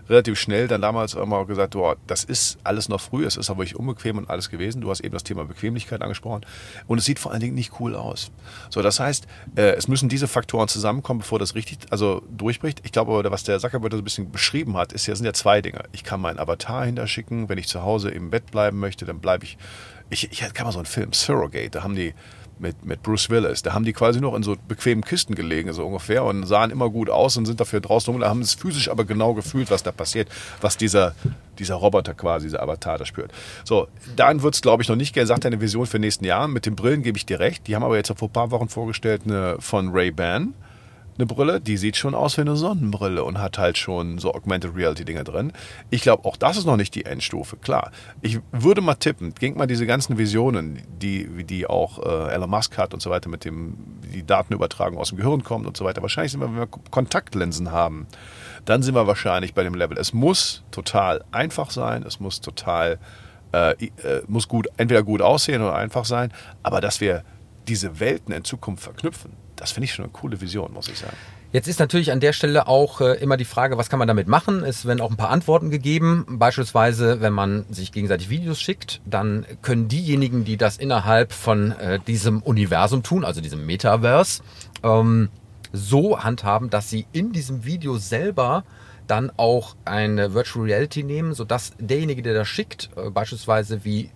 [0.10, 3.60] relativ schnell dann damals immer gesagt, boah, das ist alles noch früh, es ist aber
[3.60, 4.82] wirklich unbequem und alles gewesen.
[4.82, 6.46] Du hast eben das Thema Bequemlichkeit angesprochen
[6.88, 8.32] und es sieht vor allen Dingen nicht cool aus.
[8.70, 12.82] So, das heißt, äh, es müssen diese Faktoren zusammenkommen, bevor das richtig, also durchbricht.
[12.84, 15.34] Ich glaube aber, was der Zuckerberg so ein bisschen beschrieben hat, ist ja, sind ja
[15.34, 15.84] zwei Dinge.
[15.92, 19.46] Ich kann meinen Avatar hinterschicken, wenn ich zu Hause im Bett bleiben möchte, dann bleibe
[19.46, 19.58] ich
[20.10, 22.13] ich, ich kann mal so einen Film, Surrogate, da haben die
[22.60, 25.86] mit, mit Bruce Willis, da haben die quasi noch in so bequemen Kisten gelegen, so
[25.86, 28.22] ungefähr, und sahen immer gut aus und sind dafür draußen rum.
[28.22, 30.30] Da haben es physisch aber genau gefühlt, was da passiert,
[30.62, 31.16] was dieser,
[31.58, 33.32] dieser Roboter quasi, dieser Avatar da spürt.
[33.63, 36.48] So, dann wird es, glaube ich, noch nicht gesagt, eine Vision für die nächsten Jahre.
[36.48, 37.68] Mit den Brillen gebe ich dir recht.
[37.68, 40.54] Die haben aber jetzt vor ein paar Wochen vorgestellt, eine von Ray-Ban
[41.19, 44.73] eine Brille, die sieht schon aus wie eine Sonnenbrille und hat halt schon so Augmented
[44.73, 45.51] Reality Dinge drin.
[45.89, 47.91] Ich glaube, auch das ist noch nicht die Endstufe, klar.
[48.21, 52.77] Ich würde mal tippen, ging mal diese ganzen Visionen, die, die auch äh, Elon Musk
[52.77, 53.75] hat und so weiter, mit dem
[54.13, 56.01] die Datenübertragung aus dem Gehirn kommt und so weiter.
[56.01, 58.07] Wahrscheinlich sind wir, wenn wir Kontaktlinsen haben,
[58.63, 59.97] dann sind wir wahrscheinlich bei dem Level.
[59.97, 62.97] Es muss total einfach sein, es muss total,
[63.51, 66.31] äh, äh, muss gut, entweder gut aussehen oder einfach sein,
[66.63, 67.23] aber dass wir
[67.69, 71.15] diese Welten in Zukunft verknüpfen, das finde ich schon eine coole Vision, muss ich sagen.
[71.51, 74.27] Jetzt ist natürlich an der Stelle auch äh, immer die Frage, was kann man damit
[74.27, 74.63] machen?
[74.63, 76.25] Es werden auch ein paar Antworten gegeben.
[76.29, 81.99] Beispielsweise, wenn man sich gegenseitig Videos schickt, dann können diejenigen, die das innerhalb von äh,
[81.99, 84.43] diesem Universum tun, also diesem Metaverse,
[84.84, 85.29] ähm,
[85.73, 88.63] so handhaben, dass sie in diesem Video selber
[89.08, 94.12] dann auch eine Virtual Reality nehmen, sodass derjenige, der das schickt, äh, beispielsweise wie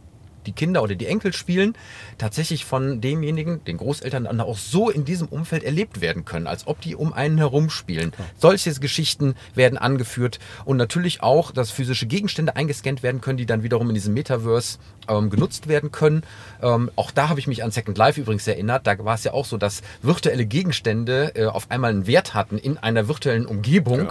[0.46, 1.74] die Kinder oder die Enkel spielen,
[2.18, 6.68] tatsächlich von demjenigen, den Großeltern, dann auch so in diesem Umfeld erlebt werden können, als
[6.68, 8.12] ob die um einen herum spielen.
[8.38, 13.64] Solche Geschichten werden angeführt und natürlich auch, dass physische Gegenstände eingescannt werden können, die dann
[13.64, 16.24] wiederum in diesem Metaverse ähm, genutzt werden können.
[16.62, 18.88] Ähm, auch da habe ich mich an Second Life übrigens erinnert.
[18.88, 22.58] Da war es ja auch so, dass virtuelle Gegenstände äh, auf einmal einen Wert hatten
[22.58, 24.08] in einer virtuellen Umgebung.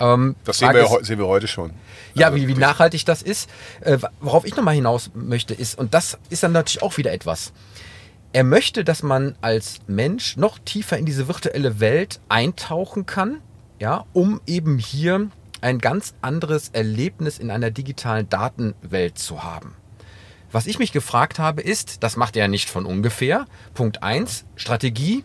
[0.00, 1.72] Ähm, Das sehen wir, ist- ja sehen wir heute schon.
[2.14, 3.48] ja, Also wie, wie nachhaltig das ist.
[3.80, 7.52] Äh, worauf ich nochmal hinaus möchte, ist, und das ist dann natürlich auch wieder etwas.
[8.32, 13.38] Er möchte, dass man als Mensch noch tiefer in diese virtuelle Welt eintauchen kann,
[13.78, 15.28] ja, um eben hier
[15.60, 19.74] ein ganz anderes Erlebnis in einer digitalen Datenwelt zu haben.
[20.54, 23.46] Was ich mich gefragt habe, ist, das macht er nicht von ungefähr.
[23.74, 25.24] Punkt eins Strategie,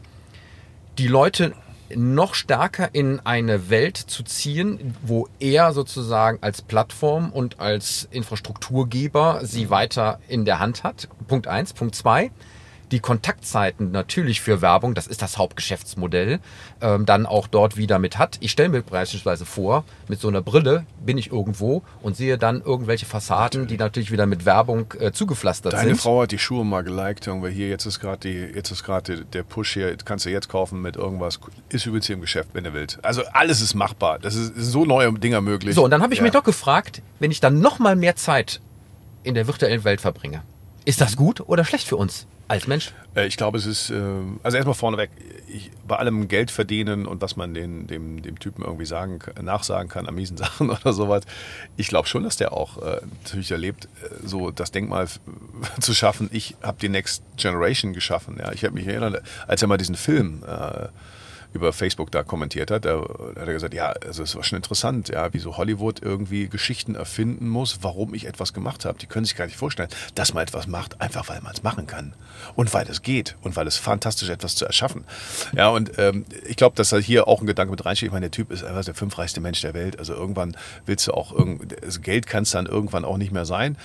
[0.97, 1.53] die Leute
[1.95, 9.41] noch stärker in eine Welt zu ziehen, wo er sozusagen als Plattform und als Infrastrukturgeber
[9.43, 11.07] sie weiter in der Hand hat.
[11.27, 11.73] Punkt eins.
[11.73, 12.31] Punkt zwei.
[12.91, 16.39] Die Kontaktzeiten natürlich für Werbung, das ist das Hauptgeschäftsmodell,
[16.81, 18.37] ähm, dann auch dort wieder mit hat.
[18.39, 22.61] Ich stelle mir beispielsweise vor, mit so einer Brille bin ich irgendwo und sehe dann
[22.61, 26.01] irgendwelche Fassaden, die natürlich wieder mit Werbung äh, zugepflastert Deine sind.
[26.01, 29.43] Frau hat die Schuhe mal geliked, irgendwie hier, jetzt ist gerade jetzt ist gerade der
[29.43, 32.73] Push hier, kannst du jetzt kaufen mit irgendwas, ist übrigens hier im Geschäft, wenn du
[32.73, 32.97] willst.
[33.03, 34.17] Also alles ist machbar.
[34.19, 35.75] Das ist, sind so neue Dinger möglich.
[35.75, 36.23] So, und dann habe ich Ja.
[36.23, 38.61] mich doch gefragt, wenn ich dann noch mal mehr Zeit
[39.23, 40.41] in der virtuellen Welt verbringe,
[40.85, 42.91] ist das gut oder schlecht für uns als Mensch?
[43.15, 44.01] Äh, Ich glaube, es ist, äh,
[44.43, 45.11] also erstmal vorneweg,
[45.47, 49.87] ich, bei allem Geld verdienen und was man den, dem, dem Typen irgendwie sagen, nachsagen
[49.89, 51.23] kann an miesen Sachen oder sowas,
[51.77, 53.87] ich glaube schon, dass der auch äh, natürlich erlebt,
[54.23, 55.07] so das Denkmal
[55.79, 56.29] zu schaffen.
[56.33, 58.37] Ich habe die Next Generation geschaffen.
[58.39, 58.51] Ja.
[58.51, 60.87] Ich habe mich erinnert, als er mal diesen Film äh,
[61.53, 65.09] über Facebook da kommentiert hat, da hat er gesagt, ja, also es war schon interessant,
[65.09, 68.99] ja, wie so Hollywood irgendwie Geschichten erfinden muss, warum ich etwas gemacht habe.
[68.99, 71.87] Die können sich gar nicht vorstellen, dass man etwas macht, einfach weil man es machen
[71.87, 72.13] kann
[72.55, 75.05] und weil es geht und weil es fantastisch etwas zu erschaffen.
[75.55, 78.07] Ja, und ähm, ich glaube, dass da hier auch ein Gedanke mit reinsteht.
[78.07, 79.97] Ich meine, der Typ ist einfach der fünfreichste Mensch der Welt.
[79.97, 83.77] Also irgendwann willst du auch irgend, Geld kann es dann irgendwann auch nicht mehr sein.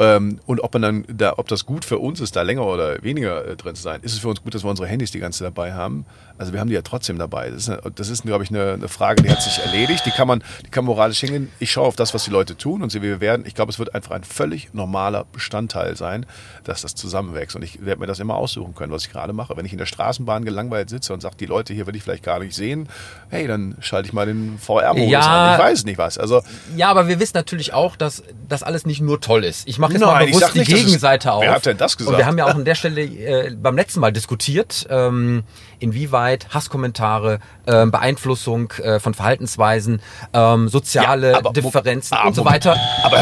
[0.00, 3.02] Ähm, und ob man dann da, ob das gut für uns ist, da länger oder
[3.02, 5.18] weniger äh, drin zu sein, ist es für uns gut, dass wir unsere Handys die
[5.18, 6.06] ganze dabei haben.
[6.38, 7.50] Also wir haben die ja trotzdem dabei.
[7.50, 10.06] Das ist, das ist glaube ich, eine, eine, Frage, die hat sich erledigt.
[10.06, 11.52] Die kann man, die kann moralisch hingehen.
[11.58, 13.44] Ich schaue auf das, was die Leute tun und sie wie wir werden.
[13.46, 16.24] Ich glaube, es wird einfach ein völlig normaler Bestandteil sein,
[16.64, 17.54] dass das zusammenwächst.
[17.54, 19.54] Und ich werde mir das immer aussuchen können, was ich gerade mache.
[19.58, 22.24] Wenn ich in der Straßenbahn gelangweilt sitze und sage, die Leute hier will ich vielleicht
[22.24, 22.88] gar nicht sehen,
[23.28, 25.60] hey, dann schalte ich mal den VR-Modus ja, an.
[25.60, 26.16] Ich weiß nicht was.
[26.16, 26.40] Also,
[26.74, 29.68] ja, aber wir wissen natürlich auch, dass das alles nicht nur toll ist.
[29.68, 31.42] Ich mache jetzt Nein, mal bewusst die Gegenseite auf.
[31.42, 32.12] Wer hat denn das gesagt?
[32.12, 35.44] Und wir haben ja auch an der Stelle äh, beim letzten Mal diskutiert, ähm,
[35.78, 40.00] inwieweit Hasskommentare, äh, Beeinflussung äh, von Verhaltensweisen,
[40.32, 42.76] ähm, soziale ja, aber, Differenzen aber, und so weiter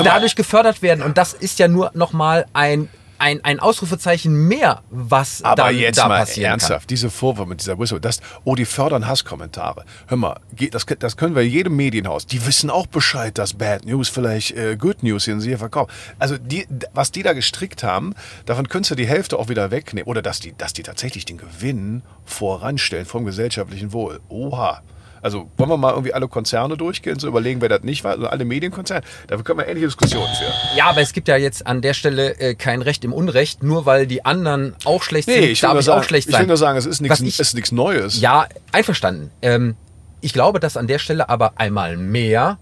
[0.05, 1.03] dadurch gefördert werden.
[1.03, 5.99] Und das ist ja nur nochmal ein ein, ein Ausrufezeichen mehr, was Aber dann jetzt
[5.99, 6.89] da mal passieren ernsthaft, kann.
[6.89, 9.85] diese Vorwürfe mit dieser Whistle, das, oh, die fördern Hasskommentare.
[10.07, 12.27] Hör mal, das, das können wir jedem Medienhaus.
[12.27, 15.91] Die wissen auch Bescheid, dass Bad News vielleicht äh, Good News in sie verkaufen.
[16.19, 18.15] Also die, was die da gestrickt haben,
[18.47, 20.09] davon könntest du die Hälfte auch wieder wegnehmen.
[20.09, 24.21] Oder dass die, dass die tatsächlich den Gewinn voranstellen vom gesellschaftlichen Wohl.
[24.29, 24.83] Oha.
[25.23, 28.27] Also wollen wir mal irgendwie alle Konzerne durchgehen, so überlegen, wer das nicht war, also
[28.27, 29.03] alle Medienkonzerne.
[29.27, 30.53] Dafür können wir ähnliche Diskussionen führen.
[30.77, 33.87] Ja, aber es gibt ja jetzt an der Stelle äh, kein Recht im Unrecht, nur
[33.87, 36.35] weil die anderen auch schlecht nee, sind, ich darf ich sagen, auch schlecht sein.
[36.35, 38.21] Ich will nur sagen, es ist nichts Neues.
[38.21, 39.31] Ja, einverstanden.
[39.43, 39.77] Ähm,
[40.21, 42.59] ich glaube, dass an der Stelle aber einmal mehr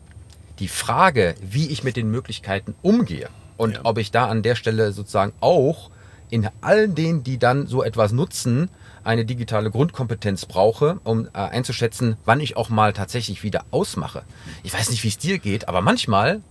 [0.58, 3.80] die Frage, wie ich mit den Möglichkeiten umgehe und ja.
[3.84, 5.90] ob ich da an der Stelle sozusagen auch
[6.30, 8.68] in all denen, die dann so etwas nutzen,
[9.06, 14.24] eine digitale Grundkompetenz brauche, um äh, einzuschätzen, wann ich auch mal tatsächlich wieder ausmache.
[14.62, 16.42] Ich weiß nicht, wie es dir geht, aber manchmal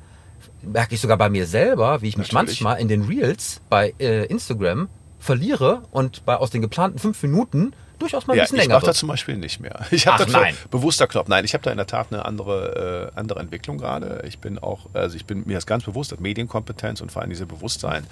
[0.61, 2.61] merke ich sogar bei mir selber, wie ich mich Natürlich.
[2.61, 4.89] manchmal in den Reels bei äh, Instagram
[5.19, 8.75] verliere und bei aus den geplanten fünf Minuten durchaus mal ein ja, bisschen länger.
[8.75, 9.85] Ich mache das zum Beispiel nicht mehr.
[9.91, 11.27] Ich habe da bewusster Knopf.
[11.27, 14.23] Nein, ich habe da in der Tat eine andere, äh, andere Entwicklung gerade.
[14.27, 17.29] Ich bin auch, also ich bin mir das ganz bewusst, dass Medienkompetenz und vor allem
[17.29, 18.05] diese Bewusstsein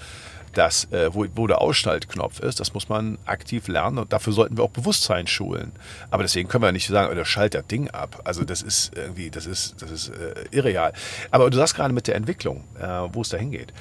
[0.53, 4.57] das, äh, wo, wo der Ausschaltknopf ist, das muss man aktiv lernen und dafür sollten
[4.57, 5.71] wir auch Bewusstsein schulen.
[6.11, 8.21] Aber deswegen können wir nicht sagen, oder schalt das Ding ab.
[8.23, 10.93] Also das ist irgendwie, das ist, das ist äh, irreal.
[11.31, 13.73] Aber du sagst gerade mit der Entwicklung, äh, wo es dahin geht.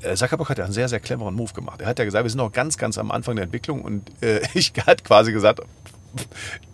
[0.00, 1.80] Äh, Zuckerberg hat ja einen sehr, sehr cleveren Move gemacht.
[1.80, 4.40] Er hat ja gesagt, wir sind noch ganz, ganz am Anfang der Entwicklung und äh,
[4.54, 5.60] ich hat quasi gesagt,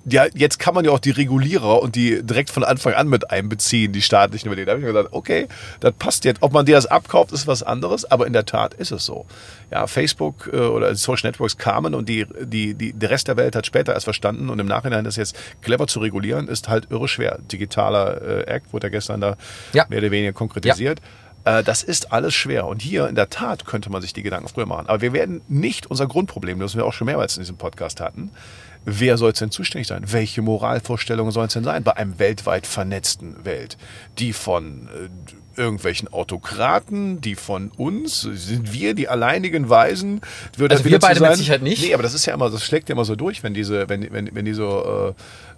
[0.07, 3.31] ja, jetzt kann man ja auch die Regulierer und die direkt von Anfang an mit
[3.31, 4.67] einbeziehen, die staatlichen Überlegungen.
[4.67, 5.49] Da habe ich mir gesagt, okay,
[5.81, 6.43] das passt jetzt.
[6.43, 9.27] Ob man dir das abkauft, ist was anderes, aber in der Tat ist es so.
[9.71, 13.57] Ja, Facebook äh, oder Social Networks kamen und die, die, die, der Rest der Welt
[13.57, 17.09] hat später erst verstanden und im Nachhinein das jetzt clever zu regulieren, ist halt irre
[17.09, 17.39] schwer.
[17.51, 19.37] Digitaler äh, Act wurde ja gestern da
[19.73, 19.87] ja.
[19.89, 21.01] mehr oder weniger konkretisiert.
[21.01, 21.07] Ja.
[21.45, 22.67] Äh, das ist alles schwer.
[22.67, 24.87] Und hier in der Tat könnte man sich die Gedanken früher machen.
[24.89, 28.31] Aber wir werden nicht unser Grundproblem, das wir auch schon mehrmals in diesem Podcast hatten,
[28.85, 30.05] Wer soll es denn zuständig sein?
[30.07, 33.77] Welche Moralvorstellungen sollen es denn sein bei einem weltweit vernetzten Welt?
[34.19, 40.21] Die von äh, irgendwelchen Autokraten, die von uns, sind wir die alleinigen Weisen?
[40.57, 41.31] Wird also wir beide sein?
[41.31, 41.83] mit Sicherheit nicht.
[41.83, 44.13] Nee, aber das ist ja immer, das schlägt ja immer so durch, wenn diese, wenn,
[44.13, 45.15] wenn, wenn die so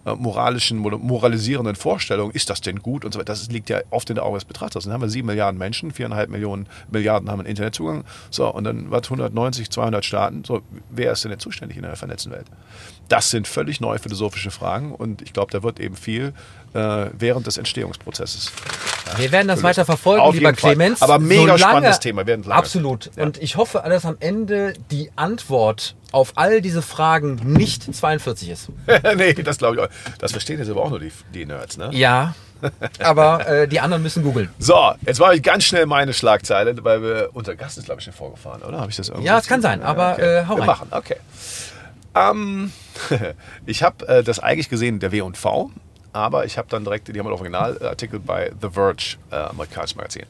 [0.07, 4.09] äh, moralischen, moralisierenden Vorstellungen, ist das denn gut und so weiter, das liegt ja oft
[4.09, 4.85] in der Augen des Betrachters.
[4.85, 8.05] Dann haben wir sieben Milliarden Menschen, viereinhalb Millionen Milliarden haben einen Internetzugang.
[8.31, 10.45] So, und dann was 190, 200 Staaten.
[10.45, 12.47] So, wer ist denn jetzt zuständig in einer vernetzten Welt?
[13.09, 16.33] Das sind völlig neue philosophische Fragen und ich glaube, da wird eben viel
[16.75, 18.53] äh, während des Entstehungsprozesses.
[19.07, 21.03] Ja, wir werden das weiter verfolgen, Auf lieber Clemens.
[21.03, 22.27] Aber mega solange, spannendes Thema.
[22.27, 23.11] Wir absolut.
[23.17, 23.25] Ja.
[23.25, 28.69] Und ich hoffe, dass am Ende die Antwort auf all diese Fragen nicht 42 ist.
[29.17, 29.89] nee, das glaube ich auch.
[30.19, 31.91] Das verstehen jetzt aber auch nur die, die Nerds, ne?
[31.93, 32.35] Ja.
[33.01, 34.49] aber äh, die anderen müssen googeln.
[34.59, 38.05] So, jetzt mache ich ganz schnell meine Schlagzeile, weil wir unser Gast ist, glaube ich,
[38.05, 38.81] schon vorgefahren, oder?
[38.81, 39.27] Habe ich das irgendwie?
[39.27, 40.39] Ja, es kann sein, aber okay.
[40.39, 40.67] äh, hau wir rein.
[40.67, 41.17] machen, okay.
[42.17, 42.73] Ähm,
[43.67, 45.71] ich habe äh, das eigentlich gesehen, der W&V,
[46.13, 50.25] aber ich habe dann direkt, die haben einen Originalartikel bei The Verge, äh, amerikanisches Magazin.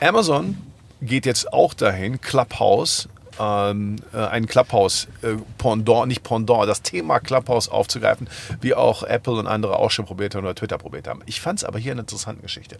[0.00, 0.56] Amazon
[1.02, 7.68] geht jetzt auch dahin, Clubhouse ähm, äh, ein Clubhouse-Pendant, äh, nicht Pendant, das Thema Clubhouse
[7.68, 8.28] aufzugreifen,
[8.60, 11.22] wie auch Apple und andere auch schon probiert haben oder Twitter probiert haben.
[11.26, 12.78] Ich fand es aber hier eine interessante Geschichte.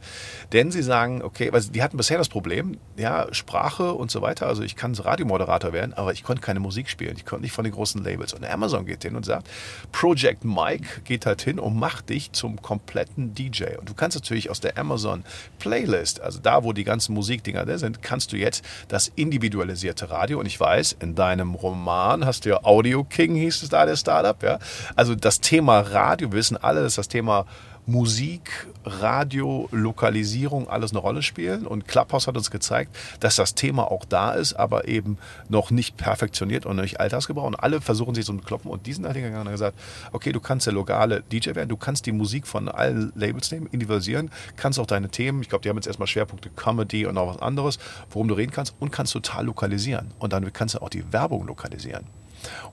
[0.52, 4.46] Denn sie sagen, okay, weil die hatten bisher das Problem, ja, Sprache und so weiter,
[4.46, 7.64] also ich kann Radiomoderator werden, aber ich konnte keine Musik spielen, ich konnte nicht von
[7.64, 8.32] den großen Labels.
[8.32, 9.48] Und Amazon geht hin und sagt,
[9.92, 13.76] Project Mike geht halt hin und macht dich zum kompletten DJ.
[13.78, 15.24] Und du kannst natürlich aus der Amazon
[15.58, 20.38] Playlist, also da, wo die ganzen Musikdinger da sind, kannst du jetzt das individualisierte Radio
[20.40, 23.94] und nicht weiß, in deinem Roman hast du ja Audio King, hieß es da, der
[23.94, 24.42] Startup.
[24.42, 24.58] Ja?
[24.96, 27.46] Also das Thema Radio, wir wissen alle, dass das Thema
[27.90, 31.66] Musik, Radio, Lokalisierung alles eine Rolle spielen.
[31.66, 35.96] Und Clubhouse hat uns gezeigt, dass das Thema auch da ist, aber eben noch nicht
[35.96, 37.48] perfektioniert und nicht altersgebraucht.
[37.48, 38.70] Und alle versuchen sich so zu kloppen.
[38.70, 39.76] Und diesen halt hingegangen und gesagt,
[40.12, 43.66] okay, du kannst der lokale DJ werden, du kannst die Musik von allen Labels nehmen,
[43.66, 47.34] individualisieren, kannst auch deine Themen, ich glaube, die haben jetzt erstmal Schwerpunkte Comedy und auch
[47.34, 47.78] was anderes,
[48.10, 50.12] worum du reden kannst und kannst total lokalisieren.
[50.18, 52.06] Und dann kannst du auch die Werbung lokalisieren.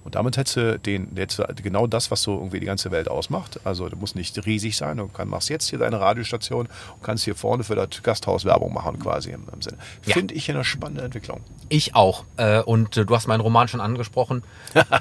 [0.04, 3.60] Und damit hättest du den, jetzt genau das, was so irgendwie die ganze Welt ausmacht.
[3.64, 4.98] Also du musst nicht riesig sein.
[4.98, 8.74] Du kann, machst jetzt hier deine Radiostation und kannst hier vorne für das Gasthaus Werbung
[8.74, 9.78] machen, quasi im, im Sinne.
[10.06, 10.14] Ja.
[10.14, 11.42] Finde ich eine spannende Entwicklung.
[11.70, 12.24] Ich auch.
[12.38, 14.44] Äh, und äh, du hast meinen Roman schon angesprochen.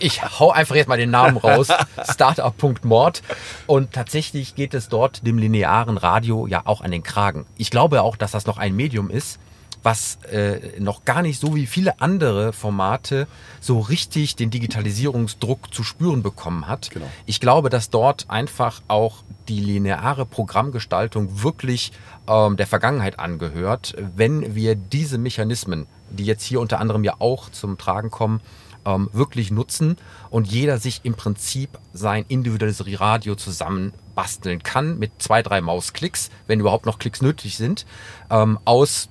[0.01, 1.69] Ich hau einfach jetzt mal den Namen raus.
[2.11, 3.23] Startup.mord.
[3.67, 7.47] Und tatsächlich geht es dort dem linearen Radio ja auch an den Kragen.
[7.57, 9.39] Ich glaube auch, dass das noch ein Medium ist,
[9.87, 13.29] was äh, noch gar nicht so wie viele andere Formate
[13.61, 16.91] so richtig den Digitalisierungsdruck zu spüren bekommen hat.
[16.91, 17.07] Genau.
[17.25, 21.93] Ich glaube, dass dort einfach auch die lineare Programmgestaltung wirklich
[22.27, 27.49] ähm, der Vergangenheit angehört, wenn wir diese Mechanismen, die jetzt hier unter anderem ja auch
[27.51, 28.41] zum Tragen kommen,
[28.85, 29.99] ähm, wirklich nutzen
[30.31, 36.31] und jeder sich im Prinzip sein individuelles Radio zusammen basteln kann mit zwei, drei Mausklicks,
[36.49, 37.87] wenn überhaupt noch Klicks nötig sind,
[38.31, 39.09] ähm, aus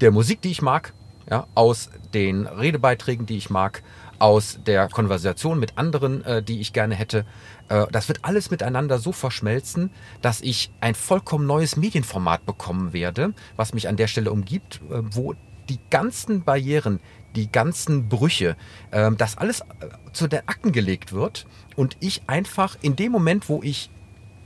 [0.00, 0.92] der Musik, die ich mag,
[1.28, 3.82] ja, aus den Redebeiträgen, die ich mag,
[4.18, 7.26] aus der Konversation mit anderen, äh, die ich gerne hätte.
[7.68, 9.90] Äh, das wird alles miteinander so verschmelzen,
[10.22, 15.02] dass ich ein vollkommen neues Medienformat bekommen werde, was mich an der Stelle umgibt, äh,
[15.10, 15.34] wo
[15.68, 17.00] die ganzen Barrieren,
[17.34, 18.56] die ganzen Brüche,
[18.90, 19.64] äh, das alles äh,
[20.12, 23.90] zu den Akten gelegt wird und ich einfach in dem Moment, wo ich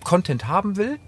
[0.02, 0.98] Content haben will,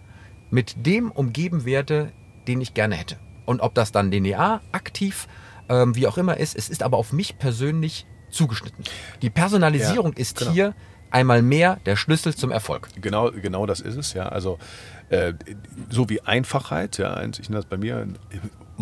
[0.51, 2.13] mit dem umgeben werde,
[2.47, 3.17] den ich gerne hätte.
[3.45, 5.29] Und ob das dann linear, aktiv,
[5.69, 8.85] ähm, wie auch immer ist, es ist aber auf mich persönlich zugeschnitten.
[9.21, 10.53] Die Personalisierung ja, ist genau.
[10.53, 10.75] hier
[11.11, 12.89] einmal mehr der Schlüssel zum Erfolg.
[13.01, 14.29] Genau, genau das ist es, ja.
[14.29, 14.59] Also
[15.11, 15.35] äh,
[15.91, 18.07] so wie Einfachheit, ja, ich nenne das bei mir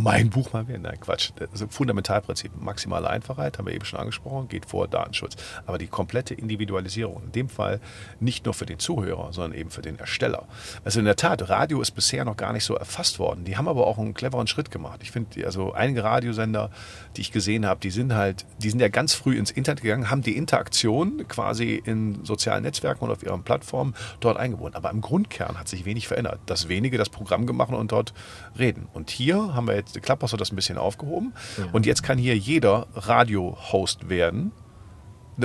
[0.01, 0.79] mein Buch mal wieder.
[0.79, 1.31] Nein, Quatsch.
[1.37, 2.53] Das Fundamentalprinzip.
[2.61, 5.37] Maximale Einfachheit, haben wir eben schon angesprochen, geht vor Datenschutz.
[5.67, 7.81] Aber die komplette Individualisierung, in dem Fall
[8.19, 10.47] nicht nur für den Zuhörer, sondern eben für den Ersteller.
[10.85, 13.45] Also in der Tat, Radio ist bisher noch gar nicht so erfasst worden.
[13.45, 15.01] Die haben aber auch einen cleveren Schritt gemacht.
[15.03, 16.71] Ich finde, also einige Radiosender,
[17.17, 20.11] die ich gesehen habe, die sind halt, die sind ja ganz früh ins Internet gegangen,
[20.11, 24.77] haben die Interaktion quasi in sozialen Netzwerken und auf ihren Plattformen dort eingebunden.
[24.77, 26.41] Aber im Grundkern hat sich wenig verändert.
[26.47, 28.13] Das wenige das Programm gemacht und dort
[28.59, 28.89] reden.
[28.93, 31.33] Und hier haben wir jetzt Clubhouse hat das ein bisschen aufgehoben.
[31.59, 31.64] Ja.
[31.72, 34.53] Und jetzt kann hier jeder Radio-Host werden.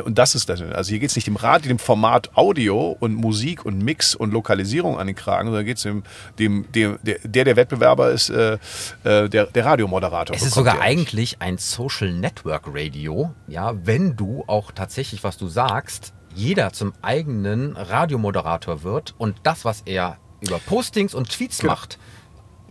[0.04, 0.62] Und das ist das.
[0.62, 4.32] Also hier geht es nicht dem Radio, dem Format Audio und Musik und Mix und
[4.32, 6.04] Lokalisierung an den Kragen, sondern geht es dem,
[6.38, 8.58] dem, dem, der, der Wettbewerber ist, äh,
[9.04, 10.36] äh, der, der Radiomoderator.
[10.36, 15.48] Es ist sogar eigentlich ein Social Network Radio, ja, wenn du auch tatsächlich, was du
[15.48, 21.74] sagst, jeder zum eigenen Radiomoderator wird und das, was er über Postings und Tweets genau.
[21.74, 21.98] macht,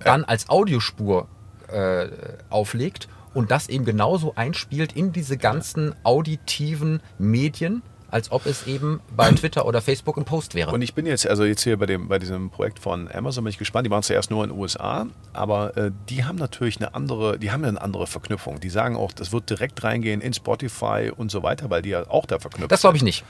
[0.01, 1.29] dann als Audiospur
[1.75, 2.09] äh,
[2.51, 7.83] auflegt und das eben genauso einspielt in diese ganzen auditiven Medien,
[8.15, 10.71] als ob es eben bei Twitter oder Facebook ein Post wäre.
[10.71, 13.51] Und ich bin jetzt, also jetzt hier bei, dem, bei diesem Projekt von Amazon, bin
[13.51, 13.87] ich gespannt.
[13.87, 17.51] Die waren zuerst nur in den USA, aber äh, die haben natürlich eine andere, die
[17.51, 18.61] haben eine andere Verknüpfung.
[18.61, 22.09] Die sagen auch, das wird direkt reingehen in Spotify und so weiter, weil die ja
[22.09, 23.25] auch da verknüpft Das glaube ich nicht.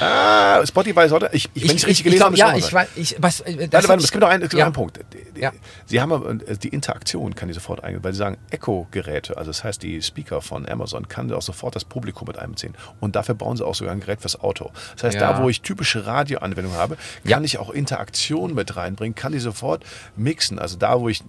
[0.00, 1.30] Ah, Spotify sollte.
[1.32, 2.88] Ich, ich, wenn ich, richtig gelesen habe, ja, ich weiß.
[2.96, 4.66] Ich, was, äh, warte, warte, es gibt noch einen, ja.
[4.66, 5.00] einen Punkt.
[5.34, 5.52] Ja.
[5.86, 9.64] Sie haben äh, die Interaktion kann die sofort eingehen, weil sie sagen, Echo-Geräte, also das
[9.64, 12.74] heißt, die Speaker von Amazon kann auch sofort das Publikum mit einbeziehen.
[13.00, 14.70] Und dafür bauen sie auch sogar ein Gerät fürs Auto.
[14.94, 15.32] Das heißt, ja.
[15.32, 19.84] da, wo ich typische Radioanwendungen habe, kann ich auch Interaktion mit reinbringen, kann die sofort
[20.16, 20.58] mixen.
[20.58, 21.22] Also da, wo ich.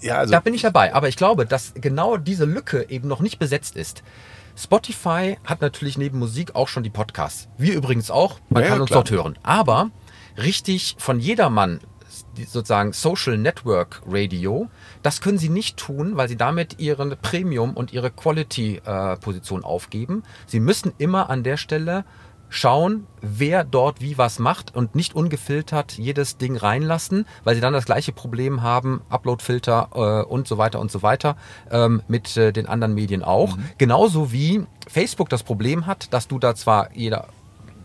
[0.00, 0.94] Ja, also da bin ich dabei.
[0.94, 4.02] Aber ich glaube, dass genau diese Lücke eben noch nicht besetzt ist.
[4.56, 7.48] Spotify hat natürlich neben Musik auch schon die Podcasts.
[7.56, 8.38] Wir übrigens auch.
[8.50, 9.02] Man ja, kann uns klar.
[9.02, 9.38] dort hören.
[9.42, 9.90] Aber
[10.36, 11.80] richtig von jedermann
[12.46, 14.68] sozusagen Social Network Radio,
[15.02, 20.22] das können sie nicht tun, weil sie damit ihre Premium und ihre Quality-Position äh, aufgeben.
[20.46, 22.04] Sie müssen immer an der Stelle
[22.52, 27.72] schauen, wer dort wie was macht und nicht ungefiltert jedes Ding reinlassen, weil sie dann
[27.72, 31.36] das gleiche Problem haben, Uploadfilter äh, und so weiter und so weiter
[31.70, 33.56] ähm, mit äh, den anderen Medien auch.
[33.56, 33.64] Mhm.
[33.78, 37.28] Genauso wie Facebook das Problem hat, dass du da zwar jeder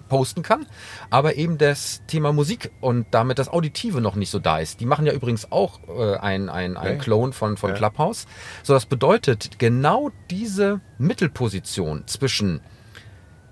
[0.08, 0.66] posten kann,
[1.10, 4.80] aber eben das Thema Musik und damit das Auditive noch nicht so da ist.
[4.80, 7.76] Die machen ja übrigens auch äh, ein, ein, ein Clone von, von ja.
[7.76, 8.28] Clubhouse.
[8.64, 12.62] So, das bedeutet, genau diese Mittelposition zwischen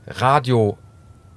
[0.08, 0.78] Radio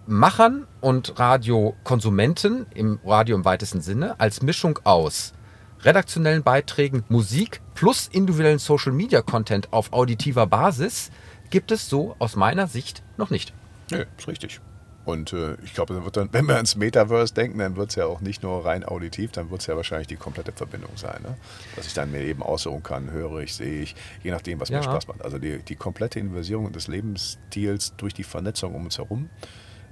[0.06, 5.34] Machern und Radiokonsumenten im Radio im weitesten Sinne als Mischung aus
[5.82, 11.10] redaktionellen Beiträgen, Musik plus individuellen Social Media Content auf auditiver Basis
[11.50, 13.52] gibt es so aus meiner Sicht noch nicht.
[13.90, 14.60] Nö, ist richtig.
[15.08, 17.94] Und äh, ich glaube, dann wird dann, wenn wir ans Metaverse denken, dann wird es
[17.96, 21.22] ja auch nicht nur rein auditiv, dann wird es ja wahrscheinlich die komplette Verbindung sein.
[21.22, 21.34] Ne?
[21.76, 24.76] Dass ich dann mir eben aussuchen kann, höre ich, sehe ich, je nachdem, was Ja.
[24.76, 25.22] mir Spaß macht.
[25.24, 29.30] Also die, die komplette Inversierung des Lebensstils durch die Vernetzung um uns herum,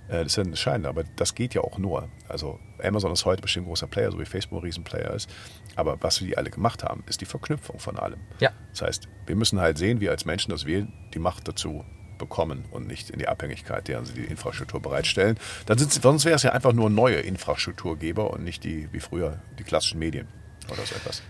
[0.08, 2.10] äh, das ist ja entscheidend, aber das geht ja auch nur.
[2.28, 5.30] Also Amazon ist heute bestimmt ein großer Player, so wie Facebook ein Riesenplayer ist.
[5.76, 8.20] Aber was wir alle gemacht haben, ist die Verknüpfung von allem.
[8.40, 8.50] Ja.
[8.72, 11.86] Das heißt, wir müssen halt sehen, wir als Menschen, dass wir die Macht dazu
[12.18, 15.38] bekommen und nicht in die Abhängigkeit, deren sie die Infrastruktur bereitstellen.
[15.66, 19.40] Dann sind, sonst wäre es ja einfach nur neue Infrastrukturgeber und nicht die, wie früher,
[19.58, 20.28] die klassischen Medien
[20.68, 21.22] oder so etwas.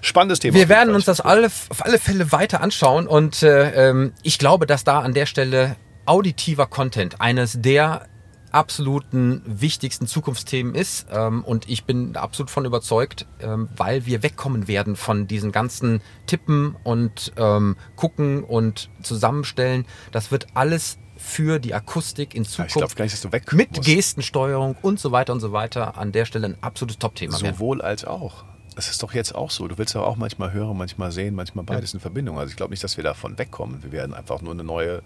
[0.00, 0.54] Spannendes Thema.
[0.54, 4.66] Wir werden uns das alle, auf alle Fälle weiter anschauen und äh, ähm, ich glaube,
[4.66, 8.06] dass da an der Stelle auditiver Content eines der
[8.54, 14.68] absoluten wichtigsten Zukunftsthemen ist ähm, und ich bin absolut von überzeugt, ähm, weil wir wegkommen
[14.68, 19.86] werden von diesen ganzen Tippen und ähm, gucken und zusammenstellen.
[20.12, 23.76] Das wird alles für die Akustik in Ja, ich Zukunft nicht, dass du weg mit
[23.76, 23.88] musst.
[23.88, 27.54] Gestensteuerung und so weiter und so weiter an der Stelle ein absolutes Top-Thema werden.
[27.54, 28.44] Sowohl als auch.
[28.76, 29.68] Es ist doch jetzt auch so.
[29.68, 32.38] Du willst ja auch manchmal hören, manchmal sehen, manchmal beides in Verbindung.
[32.38, 33.82] Also ich glaube nicht, dass wir davon wegkommen.
[33.82, 35.02] Wir werden einfach nur eine neue,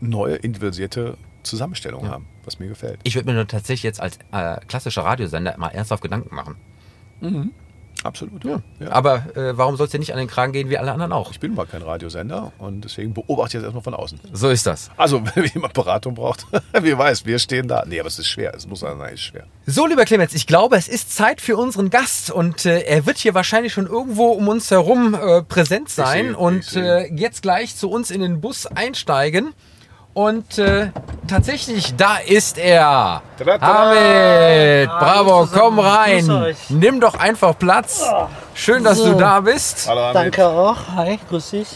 [0.00, 3.00] neue individualisierte Zusammenstellung haben, was mir gefällt.
[3.04, 6.56] Ich würde mir nur tatsächlich jetzt als äh, klassischer Radiosender mal ernsthaft Gedanken machen.
[8.04, 8.44] Absolut.
[8.44, 8.60] Ja.
[8.90, 11.30] Aber äh, warum soll es dir nicht an den Kragen gehen wie alle anderen auch?
[11.30, 14.20] Ich bin mal kein Radiosender und deswegen beobachte ich jetzt erstmal von außen.
[14.32, 14.90] So ist das.
[14.96, 16.46] Also, wenn jemand Beratung braucht,
[16.82, 17.84] wie weiß, wir stehen da.
[17.86, 18.52] Nee, aber es ist schwer.
[18.54, 19.46] Es muss sein, es ist schwer.
[19.66, 23.16] So, lieber Clemens, ich glaube, es ist Zeit für unseren Gast und äh, er wird
[23.16, 27.74] hier wahrscheinlich schon irgendwo um uns herum äh, präsent sein ich und äh, jetzt gleich
[27.74, 29.54] zu uns in den Bus einsteigen.
[30.14, 30.90] Und äh,
[31.26, 33.20] tatsächlich, da ist er.
[33.36, 33.60] Tada!
[33.60, 36.54] Hamid, bravo, komm rein.
[36.68, 38.08] Nimm doch einfach Platz.
[38.54, 39.18] Schön, dass du So.
[39.18, 39.88] da bist.
[39.88, 40.14] Hallo, Hamid.
[40.14, 40.76] Danke auch.
[40.94, 41.68] Hi, grüß dich.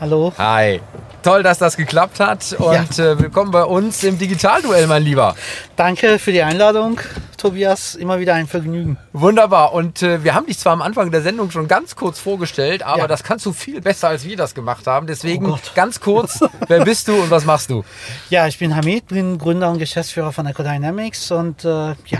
[0.00, 0.32] Hallo.
[0.36, 0.80] Hi.
[1.22, 5.36] Toll, dass das geklappt hat und äh, willkommen bei uns im Digitalduell, mein Lieber.
[5.76, 6.98] Danke für die Einladung,
[7.36, 7.94] Tobias.
[7.94, 8.98] Immer wieder ein Vergnügen.
[9.12, 9.72] Wunderbar.
[9.72, 13.02] Und äh, wir haben dich zwar am Anfang der Sendung schon ganz kurz vorgestellt, aber
[13.02, 13.06] Ja.
[13.06, 15.06] das kannst du viel besser, als wir das gemacht haben.
[15.06, 17.84] Deswegen Oh ganz kurz, wer bist du und was machst du?
[18.28, 22.18] Ja, ich bin Hamid, bin Gründer und Geschäftsführer von Ecodynamics und äh, ja,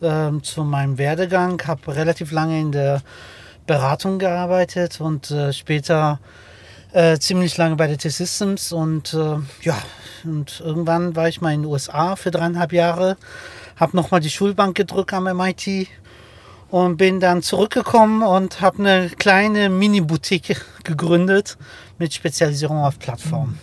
[0.00, 3.02] ähm, zu meinem Werdegang habe relativ lange in der
[3.66, 6.20] Beratung gearbeitet und äh, später
[6.94, 9.76] äh, ziemlich lange bei der T-Systems und äh, ja,
[10.24, 13.16] und irgendwann war ich mal in den USA für dreieinhalb Jahre,
[13.76, 15.88] habe nochmal die Schulbank gedrückt am MIT
[16.70, 21.58] und bin dann zurückgekommen und habe eine kleine Mini-Boutique gegründet
[21.98, 23.58] mit Spezialisierung auf Plattformen.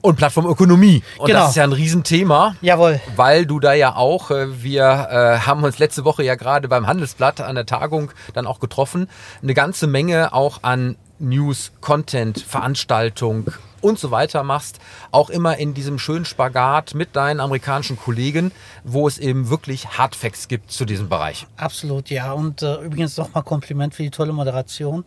[0.00, 1.02] Und Plattformökonomie.
[1.16, 1.40] Und Genau.
[1.40, 2.56] das ist ja ein Riesenthema.
[2.60, 3.00] Jawohl.
[3.16, 6.86] Weil du da ja auch, äh, wir äh, haben uns letzte Woche ja gerade beim
[6.86, 9.08] Handelsblatt an der Tagung dann auch getroffen,
[9.42, 13.46] eine ganze Menge auch an News, Content, Veranstaltung
[13.84, 18.50] und so weiter machst, auch immer in diesem schönen Spagat mit deinen amerikanischen Kollegen,
[18.82, 21.46] wo es eben wirklich Hardfacts gibt zu diesem Bereich.
[21.58, 22.32] Absolut, ja.
[22.32, 25.04] Und äh, übrigens nochmal Kompliment für die tolle Moderation.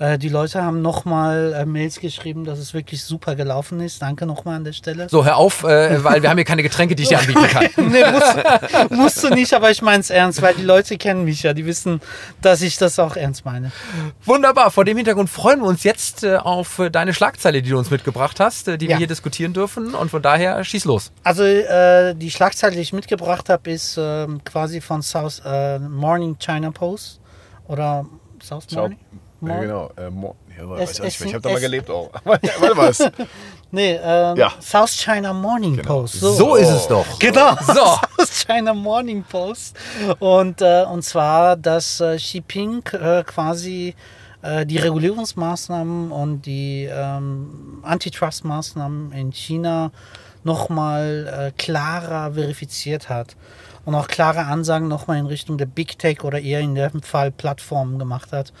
[0.00, 4.02] Äh, die Leute haben nochmal äh, Mails geschrieben, dass es wirklich super gelaufen ist.
[4.02, 5.08] Danke nochmal an der Stelle.
[5.08, 7.68] So, hör auf, äh, weil wir haben hier keine Getränke, die ich dir anbieten kann.
[7.88, 11.44] nee, musst, musst du nicht, aber ich meine es ernst, weil die Leute kennen mich
[11.44, 11.54] ja.
[11.54, 12.00] Die wissen,
[12.42, 13.70] dass ich das auch ernst meine.
[14.24, 17.78] Wunderbar, vor dem Hintergrund freuen wir uns jetzt äh, auf äh, deine Schlagzeile, die du
[17.78, 18.07] uns mitgebracht
[18.40, 18.98] hast, äh, die wir Ja.
[18.98, 19.94] hier diskutieren dürfen.
[19.94, 21.12] Und von daher schieß los.
[21.24, 26.36] Also äh, die Schlagzeile, die ich mitgebracht habe, ist ähm, quasi von South äh, Morning
[26.38, 27.20] China Post
[27.66, 28.06] oder
[28.42, 28.64] South.
[28.72, 28.98] Morning?
[29.00, 29.18] Ja,
[29.48, 29.62] Morning?
[29.68, 29.90] genau.
[29.96, 30.02] Äh,
[30.58, 32.10] ja, Es- weiß ich, nicht es- ich habe da mal gelebt auch.
[32.24, 32.98] Warte was?
[33.70, 34.50] Nee, ähm, Ja.
[34.62, 36.00] South China Morning Genau.
[36.00, 36.20] Post.
[36.20, 37.04] So, ist es doch.
[37.18, 37.74] Genau, So.
[37.74, 39.76] South China Morning Post.
[40.20, 43.94] Und, äh, und zwar, dass äh, Xi Jinping äh, quasi äh,
[44.40, 49.90] die Regulierungsmaßnahmen und die ähm, Antitrust-Maßnahmen in China
[50.44, 53.36] nochmal äh, klarer verifiziert hat.
[53.84, 57.30] Und auch klare Ansagen nochmal in Richtung der Big Tech oder eher in dem Fall
[57.30, 58.52] Plattformen gemacht hat.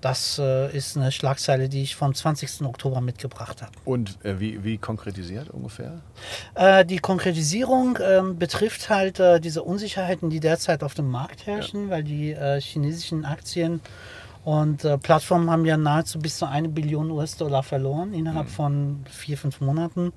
[0.00, 2.62] Das äh, ist eine Schlagzeile, die ich vom 20.
[2.62, 3.72] Oktober mitgebracht habe.
[3.84, 6.00] Und äh, wie, wie konkretisiert ungefähr?
[6.54, 11.90] Äh, die Konkretisierung ähm, betrifft halt äh, diese Unsicherheiten, die derzeit auf dem Markt herrschen,
[11.90, 13.80] weil die äh, chinesischen Aktien
[14.44, 19.36] und äh, Plattformen haben ja nahezu bis zu eine Billion US-Dollar verloren innerhalb von vier,
[19.36, 20.12] fünf Monaten.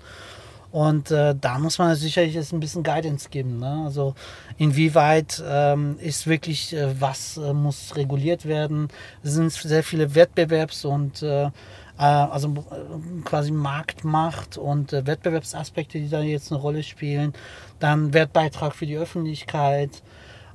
[0.72, 3.60] Und äh, da muss man sicherlich jetzt ein bisschen Guidance geben.
[3.60, 3.84] Ne?
[3.86, 4.16] Also
[4.58, 8.88] inwieweit ähm, ist wirklich, äh, was äh, muss reguliert werden?
[9.22, 11.52] Es sind sehr viele Wettbewerbs- und äh, äh,
[11.98, 17.34] also äh, quasi Marktmacht und Wettbewerbsaspekte, die da jetzt eine Rolle spielen.
[17.80, 20.02] Dann Wertbeitrag für die Öffentlichkeit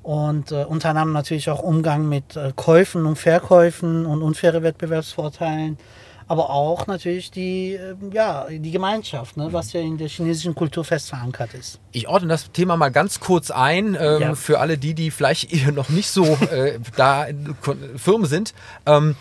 [0.08, 5.76] und äh, unter anderem natürlich auch Umgang mit äh, Käufen und Verkäufen und unfaire Wettbewerbsvorteilen.
[6.30, 10.82] aber auch natürlich die, äh, ja, die Gemeinschaft, ne, was ja in der chinesischen Kultur
[10.84, 11.78] fest verankert ist.
[11.92, 14.34] Ich ordne das Thema mal ganz kurz ein, ähm, Ja.
[14.34, 17.26] für alle die, die vielleicht eher noch nicht so äh, da
[17.96, 18.54] Firmen sind.
[18.86, 19.14] Ähm,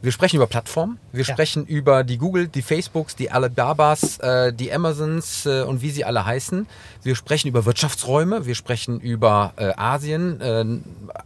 [0.00, 1.32] wir sprechen über Plattformen, wir Ja.
[1.32, 6.04] sprechen über die Google, die Facebooks, die Alibabas, äh, die Amazons äh, und wie sie
[6.04, 6.66] alle heißen.
[7.02, 10.64] Wir sprechen über Wirtschaftsräume, wir sprechen über äh, Asien, äh,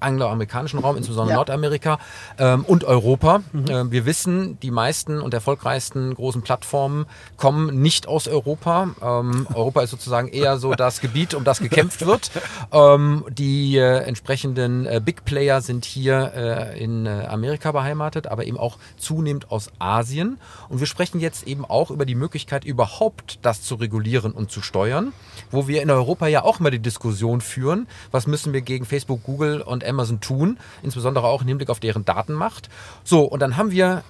[0.01, 1.37] angloamerikanischen Raum, insbesondere Ja.
[1.37, 1.99] Nordamerika
[2.39, 3.43] ähm, und Europa.
[3.68, 7.07] Ähm, wir wissen, die meisten und erfolgreichsten großen Plattformen
[7.37, 8.89] kommen nicht aus Europa.
[9.03, 12.31] Ähm, Europa ist sozusagen eher so das Gebiet, um das gekämpft wird.
[12.73, 18.59] Ähm, die äh, entsprechenden äh, Big Player sind hier äh, in Amerika beheimatet, aber eben
[18.63, 20.39] auch zunehmend aus Asien.
[20.71, 24.63] Und wir sprechen jetzt eben auch über die Möglichkeit, überhaupt das zu regulieren und zu
[24.63, 25.13] steuern,
[25.51, 29.23] wo wir in Europa ja auch mal die Diskussion führen, was müssen wir gegen Facebook,
[29.25, 32.71] Google und Amazon tun, insbesondere auch im Hinblick auf deren Datenmacht.
[33.05, 34.03] So, und dann haben wir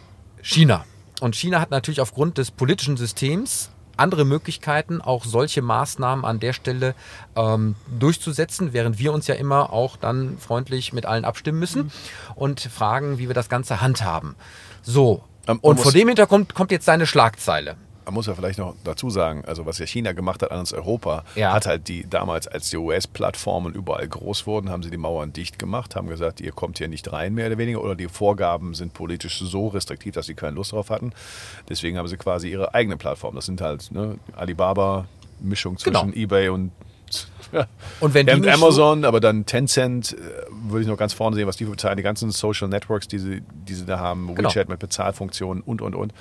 [0.43, 0.85] China.
[1.21, 6.53] Und China hat natürlich aufgrund des politischen Systems andere Möglichkeiten, auch solche Maßnahmen an der
[6.53, 6.95] Stelle
[7.37, 11.93] ähm, durchzusetzen, während wir uns ja immer auch dann freundlich mit allen abstimmen müssen
[12.35, 14.35] und fragen, wie wir das Ganze handhaben.
[14.83, 17.77] So, Ähm, und vor dem Hintergrund kommt jetzt seine Schlagzeile.
[18.05, 20.73] Man muss ja vielleicht noch dazu sagen, also was ja China gemacht hat an uns
[20.73, 21.53] Europa, Ja.
[21.53, 25.59] hat halt die damals, als die US-Plattformen überall groß wurden, haben sie die Mauern dicht
[25.59, 28.93] gemacht, haben gesagt, ihr kommt hier nicht rein, mehr oder weniger, oder die Vorgaben sind
[28.95, 31.13] politisch so restriktiv, dass sie keine Lust drauf hatten.
[31.69, 33.35] Deswegen haben sie quasi ihre eigene Plattform.
[33.35, 35.07] Das sind halt ne, Alibaba,
[35.41, 36.17] Mischung zwischen Genau.
[36.17, 36.71] eBay und
[37.53, 37.67] ja,
[38.01, 40.17] Und wenn die Amazon, aber dann Tencent, äh,
[40.71, 43.43] würde ich noch ganz vorne sehen, was die bezahlen, die ganzen Social Networks, die sie,
[43.69, 44.49] die sie da haben, Genau.
[44.49, 46.15] WeChat mit Bezahlfunktionen und, und, und.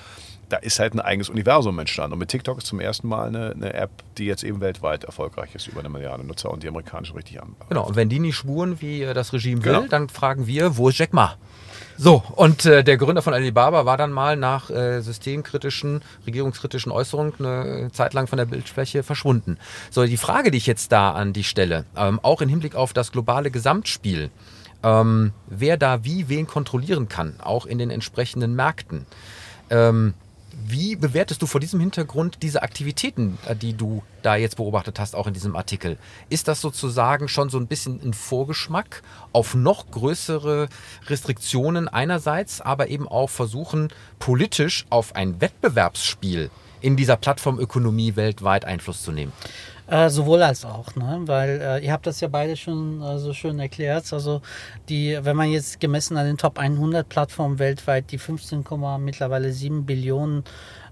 [0.52, 2.14] Da ist halt ein eigenes Universum entstanden.
[2.14, 5.56] Und mit TikTok ist zum ersten Mal eine, eine App, die jetzt eben weltweit erfolgreich
[5.56, 7.56] ist, über eine Milliarde Nutzer und die amerikanischen richtig haben.
[7.70, 9.88] Genau, und wenn die nicht spuren, wie äh, das Regime will, Genau.
[9.88, 11.36] dann fragen wir, wo ist Jack Ma?
[11.98, 17.34] So, und äh, der Gründer von Alibaba war dann mal nach äh, systemkritischen, regierungskritischen Äußerungen
[17.40, 19.58] eine Zeit lang von der Bildfläche verschwunden.
[19.90, 22.92] So, die Frage, die ich jetzt da an die stelle, ähm, auch im Hinblick auf
[22.92, 24.32] das globale Gesamtspiel,
[24.84, 29.06] ähm, wer da wie wen kontrollieren kann, auch in den entsprechenden Märkten.
[29.70, 30.14] Ähm,
[30.68, 35.16] wie bewertest du vor diesem Hintergrund diese Aktivitäten, äh, die du da jetzt beobachtet hast,
[35.16, 35.98] auch in diesem Artikel?
[36.30, 40.68] Ist das sozusagen schon so ein bisschen ein Vorgeschmack auf noch größere
[41.08, 43.90] Restriktionen einerseits, aber eben auch versuchen,
[44.20, 46.50] politisch auf ein Wettbewerbsspiel
[46.82, 49.34] in dieser Plattformökonomie weltweit Einfluss zu nehmen?
[49.92, 51.20] Äh, sowohl als auch, ne?
[51.26, 54.14] weil äh, ihr habt das ja beide schon äh, so schön erklärt.
[54.14, 54.42] Also
[54.88, 58.64] die, wenn man jetzt gemessen an den Top 100 Plattformen weltweit die 15,
[59.00, 60.46] mittlerweile 7 Billionen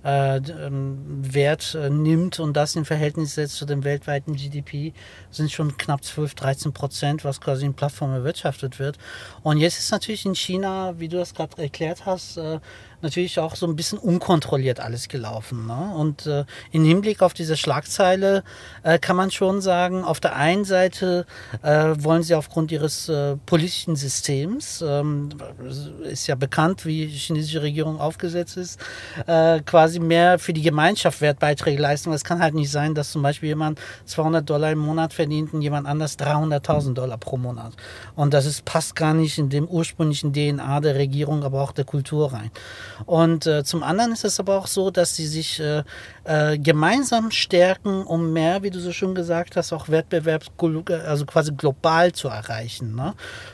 [0.04, 4.94] äh, ähm, Wert äh, nimmt und das in Verhältnis setzt zu dem weltweiten GDP,
[5.32, 8.98] sind schon knapp 12, 13 Prozent, was quasi in Plattformen erwirtschaftet wird.
[9.44, 12.60] Und jetzt ist natürlich in China, wie du das gerade erklärt hast, äh,
[13.02, 15.68] natürlich auch so ein bisschen unkontrolliert alles gelaufen.
[15.68, 15.94] Ne?
[15.96, 18.44] Und äh, im Hinblick auf diese Schlagzeile
[18.84, 21.26] äh, kann man schon sagen, auf der einen Seite
[21.62, 25.30] äh, wollen sie aufgrund ihres äh, politischen Systems, ähm,
[26.04, 28.80] ist ja bekannt, wie die chinesische Regierung aufgesetzt ist,
[29.28, 32.12] äh, quasi mehr für die Gemeinschaft Wertbeiträge leisten.
[32.14, 35.62] Es kann halt nicht sein, dass zum Beispiel jemand 200 Dollar im Monat verdient und
[35.62, 37.74] jemand anders 300.000 Dollar pro Monat.
[38.16, 41.86] Und das ist, passt gar nicht in dem ursprünglichen DNA der Regierung, aber auch der
[41.86, 42.52] Kultur rein.
[43.06, 45.84] Und äh, zum anderen ist es aber auch so, dass sie sich äh,
[46.26, 50.48] äh, gemeinsam stärken, um mehr, wie du so schon gesagt hast, auch Wettbewerbs,
[51.06, 52.96] also quasi global zu erreichen.
[52.96, 53.14] Ne?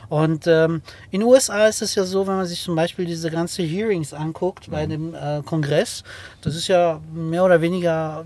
[0.10, 0.82] Und ähm,
[1.12, 4.14] in den USA ist es ja so, wenn man sich zum Beispiel diese ganze Hearings
[4.14, 6.04] anguckt bei dem äh, Kongress,
[6.42, 8.26] das ist ja mehr oder weniger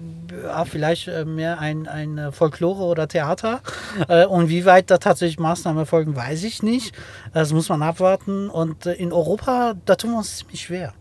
[0.66, 3.62] vielleicht äh, mehr ein, ein äh, Folklore oder Theater.
[4.30, 6.94] Und wie weit da tatsächlich Maßnahmen erfolgen, weiß ich nicht.
[7.34, 8.50] Das muss man abwarten.
[8.50, 10.94] Und in Europa, da tun wir uns ziemlich schwer.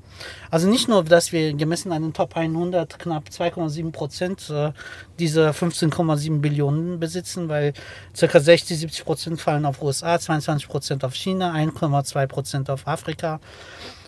[0.50, 4.72] Also nicht nur, dass wir gemessen an den Top 100 knapp 2,7 Prozent äh,
[5.18, 7.72] dieser 15,7 Billionen besitzen, weil
[8.18, 8.40] ca.
[8.40, 13.40] 60, 70 Prozent fallen auf USA, 22 Prozent auf China, 1,2 Prozent auf Afrika.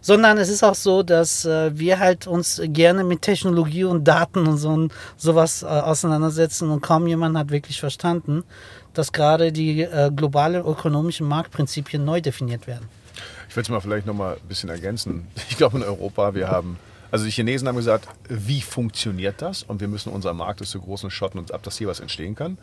[0.02, 4.46] Sondern es ist auch so, dass äh, wir halt uns gerne mit Technologie und Daten
[4.46, 4.88] und so
[5.18, 8.44] sowas äh, auseinandersetzen und kaum jemand hat wirklich verstanden,
[8.94, 12.88] dass gerade die äh, globale ökonomischen Marktprinzipien neu definiert werden.
[13.50, 15.26] Ich will es mal vielleicht noch mal ein bisschen ergänzen.
[15.50, 16.78] Ich glaube, in Europa, wir haben,
[17.10, 19.64] also die Chinesen haben gesagt, wie funktioniert das?
[19.64, 21.98] Und wir müssen unseren Markt ist so groß und schotten uns ab, dass hier was
[21.98, 22.58] entstehen kann.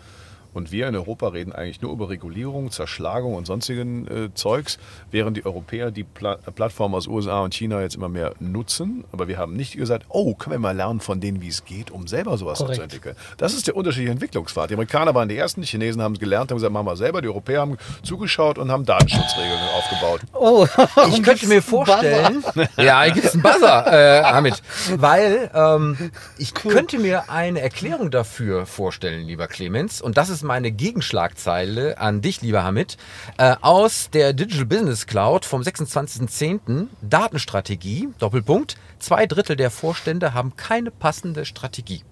[0.58, 4.80] Und wir in Europa reden eigentlich nur über Regulierung, Zerschlagung und sonstigen äh, Zeugs,
[5.12, 9.04] während die Europäer die Pla Plattformen aus USA und China jetzt immer mehr nutzen.
[9.12, 11.92] Aber wir haben nicht gesagt, oh, können wir mal lernen von denen, wie es geht,
[11.92, 12.78] um selber sowas Korrekt.
[12.78, 13.16] zu entwickeln.
[13.38, 14.72] Das ist der unterschiedliche Entwicklungspfad.
[14.72, 17.22] Die Amerikaner waren die ersten, die Chinesen haben es gelernt, haben gesagt, machen wir selber.
[17.22, 20.22] Die Europäer haben zugeschaut und haben Datenschutzregeln aufgebaut.
[20.34, 20.66] Oh,
[21.10, 22.44] Ich könnte mir vorstellen,
[22.78, 24.64] ja, hier gibt es einen Buzzer, äh, Hamid,
[24.96, 30.72] weil ähm, ich könnte mir eine Erklärung dafür vorstellen, lieber Clemens, und das ist meine
[30.72, 32.98] Gegenschlagzeile an dich, lieber Hamid,
[33.38, 36.88] äh, aus der Digital Business Cloud vom 26.10.
[37.02, 42.04] Datenstrategie, Doppelpunkt, zwei Drittel der Vorstände haben keine passende Strategie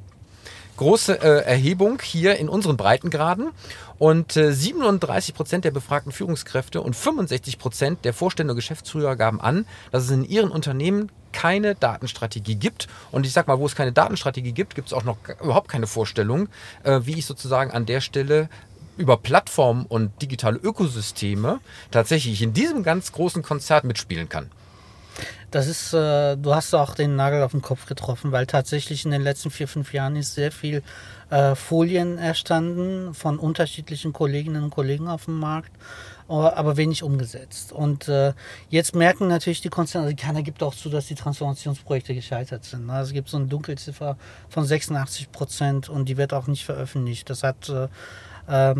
[0.77, 3.51] große äh, Erhebung hier in unseren Breitengraden
[3.97, 9.39] und äh, 37 Prozent der befragten Führungskräfte und 65 Prozent der Vorstände und Geschäftsführer gaben
[9.39, 12.87] an, dass es in ihren Unternehmen keine Datenstrategie gibt.
[13.11, 15.87] Und ich sag mal, wo es keine Datenstrategie gibt, gibt es auch noch überhaupt keine
[15.87, 16.47] Vorstellung,
[16.83, 18.49] äh, wie ich sozusagen an der Stelle
[18.97, 21.59] über Plattformen und digitale Ökosysteme
[21.91, 24.49] tatsächlich in diesem ganz großen Konzert mitspielen kann.
[25.51, 29.11] Das ist, äh, du hast auch den Nagel auf den Kopf getroffen, weil tatsächlich in
[29.11, 30.83] den letzten vier, fünf Jahren ist sehr viel
[31.29, 35.71] äh, Folien erstanden von unterschiedlichen Kolleginnen und Kollegen auf dem Markt,
[36.27, 37.71] aber aber wenig umgesetzt.
[37.71, 38.33] Und äh,
[38.69, 42.87] jetzt merken natürlich die Konzerne, also keiner gibt auch zu, dass die Transformationsprojekte gescheitert sind.
[42.87, 42.93] ne?
[42.93, 44.17] Also es gibt so eine Dunkelziffer
[44.49, 47.29] von 86 Prozent und die wird auch nicht veröffentlicht.
[47.29, 47.87] Das hat äh,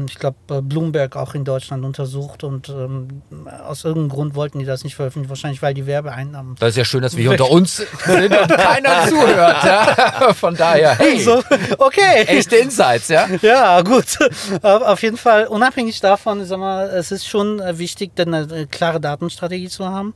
[0.08, 3.24] ich glaube, Bloomberg auch in Deutschland untersucht und ähm,
[3.68, 5.30] aus irgendeinem Grund wollten die das nicht veröffentlichen.
[5.30, 6.56] Wahrscheinlich, weil die Werbeeinnahmen.
[6.60, 9.64] Das ist ja schön, dass wir hier unter uns sind und keiner zuhört.
[9.64, 10.34] Ja?
[10.36, 11.42] Von daher, hey, So,
[11.80, 12.24] okay.
[12.28, 13.28] echte Insights, ja?
[13.42, 14.20] Ja, gut.
[14.62, 19.00] Auf jeden Fall, unabhängig davon, sag mal, es ist schon äh, wichtig, eine äh, klare
[19.00, 20.14] Datenstrategie zu haben.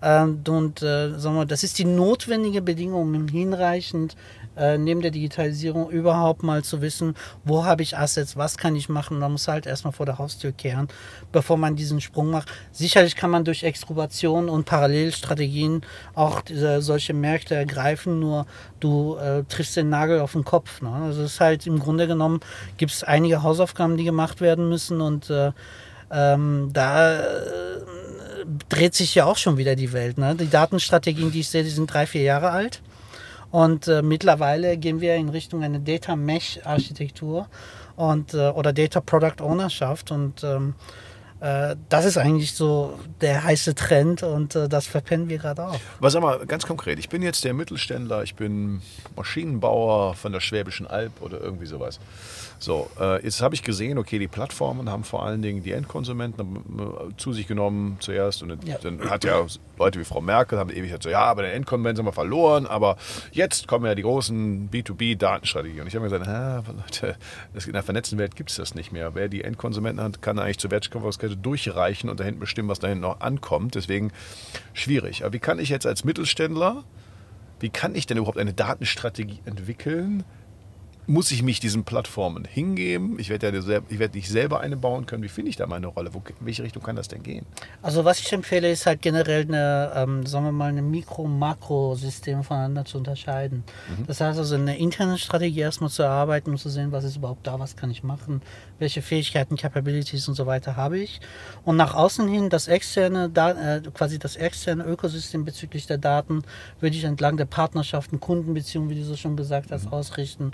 [0.00, 4.16] Ähm, Und äh, sag mal, das ist die notwendige Bedingung, um hinreichend
[4.56, 8.88] äh, neben der Digitalisierung überhaupt mal zu wissen, wo habe ich Assets, was kann ich
[8.88, 9.18] machen.
[9.18, 10.88] Man muss halt erstmal vor der Haustür kehren,
[11.32, 12.48] bevor man diesen Sprung macht.
[12.70, 15.82] Sicherlich kann man durch Extrubation und Parallelstrategien
[16.14, 18.46] auch diese, solche Märkte ergreifen, nur
[18.80, 20.82] du äh, triffst den Nagel auf den Kopf.
[20.82, 20.90] Ne?
[20.90, 22.40] Also es ist halt im Grunde genommen,
[22.76, 25.52] gibt es einige Hausaufgaben, die gemacht werden müssen und äh,
[26.10, 27.80] ähm, da äh,
[28.68, 30.18] dreht sich ja auch schon wieder die Welt.
[30.18, 30.34] Ne?
[30.34, 32.82] Die Datenstrategien, die ich sehe, die sind drei, vier Jahre alt.
[33.52, 37.48] Und äh, mittlerweile gehen wir in Richtung eine Data Mesh Architektur
[37.96, 40.74] und äh, oder Data Product Ownerschaft und ähm,
[41.40, 45.80] äh, das ist eigentlich so der heiße Trend und äh, das verpennen wir gerade auch.
[46.00, 48.80] Was sag mal, ganz konkret, ich bin jetzt der Mittelständler, ich bin
[49.16, 52.00] Maschinenbauer von der Schwäbischen Alb oder irgendwie sowas.
[52.62, 56.56] So, äh, jetzt habe ich gesehen, okay, die Plattformen haben vor allen Dingen die Endkonsumenten
[56.78, 58.78] äh, zu sich genommen zuerst und Ja.
[58.78, 59.44] dann hat ja
[59.80, 62.66] Leute wie Frau Merkel haben ewig gesagt, so, ja, aber den Endkonsumenten haben wir verloren,
[62.68, 62.96] aber
[63.32, 65.80] jetzt kommen ja die großen B2B-Datenstrategien.
[65.80, 67.16] Und ich habe mir gesagt, ah, Leute,
[67.66, 69.16] in der vernetzten Welt gibt es das nicht mehr.
[69.16, 72.86] Wer die Endkonsumenten hat, kann eigentlich zur Wertschöpfungskette durchreichen und da hinten bestimmen, was da
[72.86, 73.74] hinten noch ankommt.
[73.74, 74.12] Deswegen
[74.72, 75.24] schwierig.
[75.24, 76.84] Aber wie kann ich jetzt als Mittelständler
[77.58, 80.24] wie kann ich denn überhaupt eine Datenstrategie entwickeln?
[81.08, 83.18] Muss ich mich diesen Plattformen hingeben?
[83.18, 85.24] Ich werde ja ich werde nicht selber eine bauen können.
[85.24, 86.14] Wie finde ich da meine Rolle?
[86.14, 87.44] Wo, in welche Richtung kann das denn gehen?
[87.82, 92.84] Also was ich empfehle, ist halt generell eine, ähm, sagen wir mal, eine Mikro-Makro-Systeme voneinander
[92.84, 93.64] zu unterscheiden.
[94.06, 97.46] Das heißt also eine interne Strategie erstmal zu erarbeiten und zu sehen, was ist überhaupt
[97.48, 98.40] da, was kann ich machen,
[98.78, 101.20] welche Fähigkeiten, Capabilities und so weiter habe ich.
[101.64, 106.42] Und nach außen hin das externe, Da- äh, quasi das externe Ökosystem bezüglich der Daten
[106.78, 110.52] würde ich entlang der Partnerschaften, Kundenbeziehungen, wie du so schon gesagt hast, ausrichten.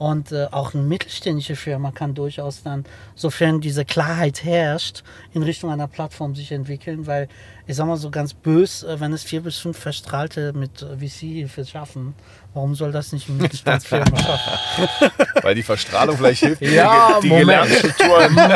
[0.00, 5.02] Und äh, auch eine mittelständische Firma kann durchaus dann, sofern diese Klarheit herrscht,
[5.34, 7.28] in Richtung einer Plattform sich entwickeln, weil
[7.66, 10.96] ich sag mal so ganz bös, äh, wenn es vier bis fünf Verstrahlte mit äh,
[11.06, 12.14] VC-Hilfe schaffen,
[12.54, 15.10] warum soll das nicht eine Mittelstandsfirma schaffen?
[15.42, 17.70] Weil die Verstrahlung vielleicht hilft, Ja, die, die Moment.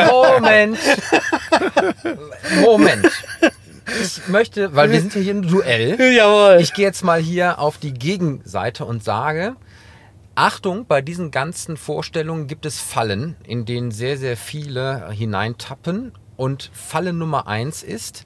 [0.09, 0.79] Moment.
[2.61, 3.11] Moment.
[4.01, 5.95] Ich möchte, weil wir sind ja hier im Duell.
[6.11, 6.57] Jawohl.
[6.59, 9.55] Ich gehe jetzt mal hier auf die Gegenseite und sage,
[10.35, 16.11] Achtung, bei diesen ganzen Vorstellungen gibt es Fallen, in denen sehr, sehr viele hineintappen.
[16.35, 18.25] Und Falle Nummer eins ist,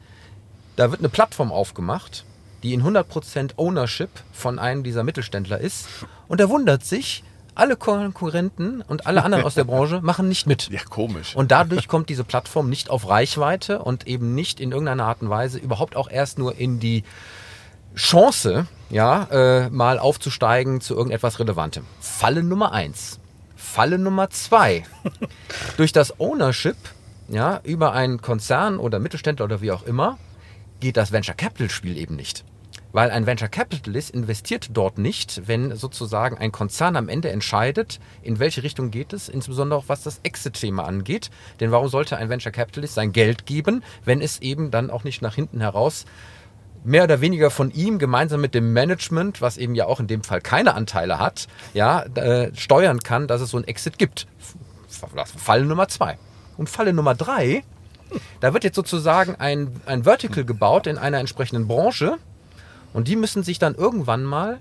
[0.75, 2.25] da wird eine Plattform aufgemacht,
[2.63, 5.87] die in 100% Ownership von einem dieser Mittelständler ist.
[6.27, 10.69] Und er wundert sich, alle Konkurrenten und alle anderen aus der Branche machen nicht mit.
[10.69, 11.35] Ja, komisch.
[11.35, 15.29] Und dadurch kommt diese Plattform nicht auf Reichweite und eben nicht in irgendeiner Art und
[15.29, 17.03] Weise überhaupt auch erst nur in die
[17.99, 21.83] Chance, ja, äh, mal aufzusteigen zu irgendetwas Relevantem.
[21.99, 23.19] Falle Nummer eins.
[23.57, 24.83] Falle Nummer zwei.
[25.77, 26.77] Durch das Ownership,
[27.27, 30.17] ja, über einen Konzern oder Mittelständler oder wie auch immer,
[30.79, 32.45] geht das Venture Capital Spiel eben nicht.
[32.93, 38.39] Weil ein Venture Capitalist investiert dort nicht, wenn sozusagen ein Konzern am Ende entscheidet, in
[38.39, 41.29] welche Richtung geht es, insbesondere auch was das Exit-Thema angeht.
[41.59, 45.21] Denn warum sollte ein Venture Capitalist sein Geld geben, wenn es eben dann auch nicht
[45.21, 46.05] nach hinten heraus
[46.83, 50.23] mehr oder weniger von ihm gemeinsam mit dem Management, was eben ja auch in dem
[50.23, 54.27] Fall keine Anteile hat, ja, äh, steuern kann, dass es so ein Exit gibt.
[55.37, 56.17] Falle Nummer zwei.
[56.57, 57.63] Und Falle Nummer drei,
[58.39, 62.17] da wird jetzt sozusagen ein, ein Vertical gebaut in einer entsprechenden Branche
[62.93, 64.59] und die müssen sich dann irgendwann mal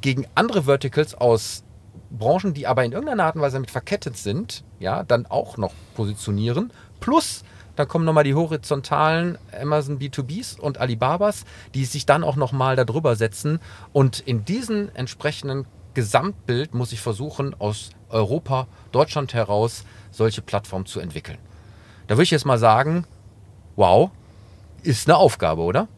[0.00, 1.62] gegen andere Verticals aus
[2.10, 5.72] Branchen, die aber in irgendeiner Art und Weise mit verkettet sind, ja, dann auch noch
[5.94, 6.72] positionieren.
[7.00, 7.42] Plus
[7.76, 11.44] dann kommen nochmal die horizontalen Amazon B2Bs und Alibabas,
[11.74, 13.60] die sich dann auch nochmal darüber setzen.
[13.92, 21.00] Und in diesem entsprechenden Gesamtbild muss ich versuchen, aus Europa, Deutschland heraus solche Plattformen zu
[21.00, 21.38] entwickeln.
[22.06, 23.06] Da würde ich jetzt mal sagen,
[23.76, 24.10] wow,
[24.82, 25.88] ist eine Aufgabe, oder?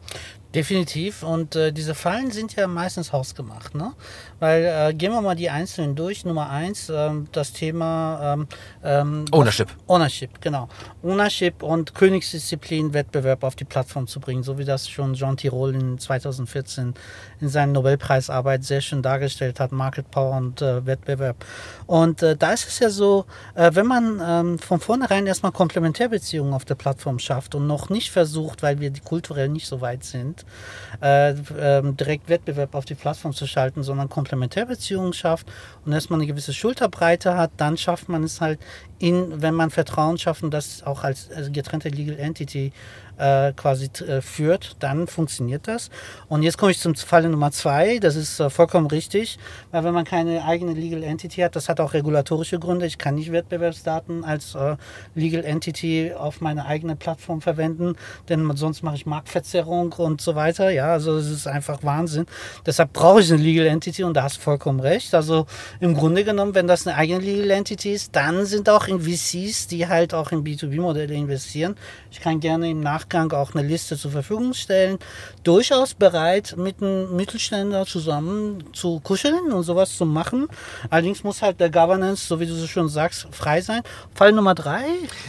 [0.55, 1.23] Definitiv.
[1.23, 3.75] Und äh, diese Fallen sind ja meistens hausgemacht.
[3.75, 3.93] Ne?
[4.39, 6.23] Weil äh, gehen wir mal die einzelnen durch.
[6.23, 8.47] Nummer eins, ähm, das Thema ähm,
[8.83, 9.69] ähm, Ownership.
[9.87, 10.69] Ownership, genau.
[11.03, 15.77] Ownership und Königsdisziplin Wettbewerb auf die Plattform zu bringen, so wie das schon Jean Tirole
[15.77, 16.93] in 2014
[17.41, 21.45] in seiner Nobelpreisarbeit sehr schön dargestellt hat, Market Power und äh, Wettbewerb.
[21.85, 23.25] Und äh, da ist es ja so,
[23.55, 28.11] äh, wenn man ähm, von vornherein erstmal Komplementärbeziehungen auf der Plattform schafft und noch nicht
[28.11, 30.36] versucht, weil wir die kulturell nicht so weit sind,
[31.01, 35.47] äh, ähm, direkt Wettbewerb auf die Plattform zu schalten, sondern Komplementärbeziehungen schafft
[35.85, 38.59] und erstmal eine gewisse Schulterbreite hat, dann schafft man es halt
[38.99, 42.71] in, wenn man Vertrauen schaffen, das auch als, als getrennte Legal Entity
[43.17, 45.89] äh, quasi äh, führt, dann funktioniert das.
[46.29, 47.99] Und jetzt komme ich zum Falle Nummer zwei.
[47.99, 49.39] Das ist äh, vollkommen richtig,
[49.71, 52.85] weil wenn man keine eigene Legal Entity hat, das hat auch regulatorische Gründe.
[52.85, 54.77] Ich kann nicht Wettbewerbsdaten als äh,
[55.15, 57.95] Legal Entity auf meine eigene Plattform verwenden,
[58.29, 60.69] denn sonst mache ich Marktverzerrung und so weiter.
[60.69, 62.25] Ja, also es ist einfach Wahnsinn.
[62.65, 65.13] Deshalb brauche ich eine Legal Entity und da hast du vollkommen recht.
[65.15, 65.47] Also
[65.79, 69.67] im Grunde genommen, wenn das eine eigene Legal Entity ist, dann sind auch in VCs,
[69.67, 71.75] die halt auch in B2B-Modelle investieren.
[72.11, 74.99] Ich kann gerne im Nachgang Nachgang auch eine Liste zur Verfügung stellen.
[75.43, 80.47] Durchaus bereit, mit einem Mittelständler zusammen zu kuscheln und sowas zu machen.
[80.89, 83.81] Allerdings muss halt der Governance, so wie du so schon sagst, frei sein.
[84.13, 84.83] Fall Nummer drei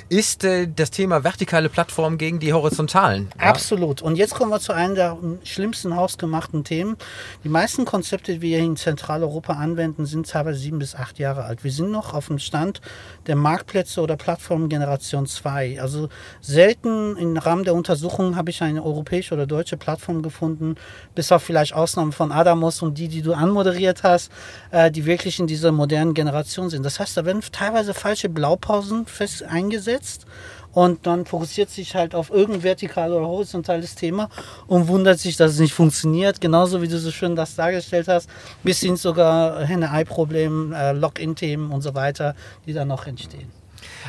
[0.09, 3.31] ist äh, das Thema vertikale Plattform gegen die horizontalen.
[3.39, 3.47] Ja.
[3.47, 4.03] Absolut.
[4.03, 6.97] Und jetzt kommen wir zu einem der schlimmsten hausgemachten Themen.
[7.45, 11.63] Die meisten Konzepte, die wir in Zentraleuropa anwenden, sind teilweise sieben bis acht Jahre alt.
[11.63, 12.81] Wir sind noch auf dem Stand
[13.27, 15.81] der Marktplätze oder Plattformen Generation 2.
[15.81, 16.09] Also
[16.41, 20.77] selten im Rahmen der Untersuchung habe ich eine europäische oder deutsche Plattform gefunden,
[21.15, 24.33] bis auf vielleicht Ausnahmen von Adamos und die, die du anmoderiert hast,
[24.71, 26.83] äh, die wirklich in dieser modernen Generation sind.
[26.87, 30.25] Das heißt, da werden teilweise falsche Blaupausen fest eingesetzt
[30.73, 34.31] und dann fokussiert sich halt auf irgendein vertikales oder horizontales Thema
[34.67, 36.41] und wundert sich, dass es nicht funktioniert.
[36.41, 38.31] Genauso wie du so schön das dargestellt hast,
[38.63, 42.35] bis hin sogar Henne-Ei-Problem, äh, Login-Themen und so weiter,
[42.67, 43.58] die dann noch entstehen.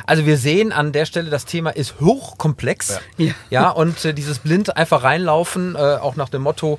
[0.06, 3.00] Also wir sehen an der Stelle, das Thema ist hochkomplex.
[3.16, 6.78] Ja, ja und äh, dieses blind einfach reinlaufen, äh, auch nach dem Motto,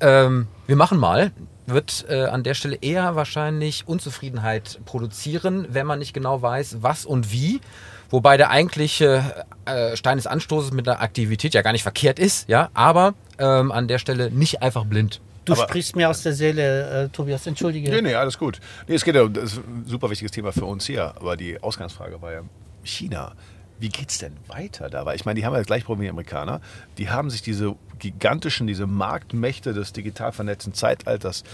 [0.00, 1.32] ähm, wir machen mal,
[1.66, 7.04] wird äh, an der Stelle eher wahrscheinlich Unzufriedenheit produzieren, wenn man nicht genau weiß, was
[7.04, 7.60] und wie.
[8.08, 12.48] Wobei der eigentliche äh, Stein des Anstoßes mit der Aktivität ja gar nicht verkehrt ist,
[12.48, 15.20] ja, aber ähm, an der Stelle nicht einfach blind.
[15.46, 17.88] Du aber, sprichst mir aus der Seele, äh, Tobias, entschuldige.
[17.88, 18.60] Nee, nee, alles gut.
[18.88, 21.62] Nee, es geht ja, das ist ein super wichtiges Thema für uns hier, aber die
[21.62, 22.42] Ausgangsfrage war ja
[22.82, 23.32] China.
[23.78, 25.06] Wie geht es denn weiter da?
[25.06, 26.60] Weil ich meine, die haben ja das gleiche Problem wie die Amerikaner.
[26.98, 31.44] Die haben sich diese gigantischen, diese Marktmächte des digital vernetzten Zeitalters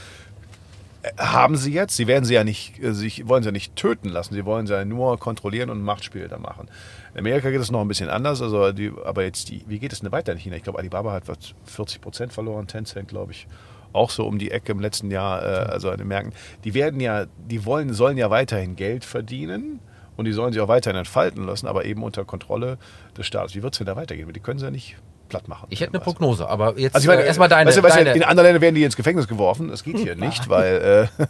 [1.02, 1.94] äh, haben sie jetzt.
[1.94, 4.32] Sie werden sie ja nicht, äh, sich wollen sie ja nicht töten lassen.
[4.32, 6.70] Sie wollen sie ja nur kontrollieren und Machtspiele da machen.
[7.12, 8.40] In Amerika geht es noch ein bisschen anders.
[8.40, 10.56] Also die, aber jetzt die, wie geht es denn weiter in China?
[10.56, 13.46] Ich glaube, Alibaba hat was 40 Prozent verloren, Tencent, glaube ich
[13.92, 16.32] auch so um die Ecke im letzten Jahr, äh, also an den Märkten,
[16.64, 19.80] die werden ja, die wollen, sollen ja weiterhin Geld verdienen
[20.16, 22.78] und die sollen sich auch weiterhin entfalten lassen, aber eben unter Kontrolle
[23.16, 23.54] des Staates.
[23.54, 24.30] Wie wird es denn da weitergehen?
[24.32, 24.96] Die können sie ja nicht
[25.28, 25.66] platt machen.
[25.70, 28.12] Ich hätte eine Prognose, aber jetzt also ich meine, äh, erstmal deine, weißt du, deine.
[28.12, 29.68] In anderen Ländern werden die ins Gefängnis geworfen.
[29.68, 31.24] Das geht hier nicht, weil äh,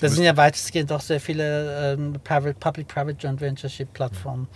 [0.00, 4.48] Da sind ja weitestgehend auch sehr viele ähm, Public-Private Joint Ventureship-Plattformen.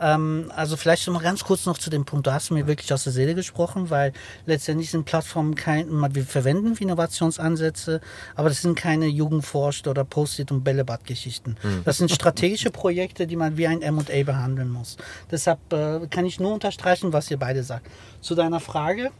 [0.00, 2.92] Ähm, also vielleicht noch mal ganz kurz noch zu dem Punkt, du hast mir wirklich
[2.92, 4.12] aus der Seele gesprochen, weil
[4.46, 8.00] letztendlich sind Plattformen kein, wir verwenden Innovationsansätze,
[8.34, 11.56] aber das sind keine Jugendforscht oder Post-it und Bällebad-Geschichten.
[11.62, 11.82] Mhm.
[11.84, 14.96] Das sind strategische Projekte, die man wie ein M&A behandeln muss.
[15.30, 17.86] Deshalb äh, kann ich nur unterstreichen, was ihr beide sagt.
[18.20, 19.10] Zu deiner Frage.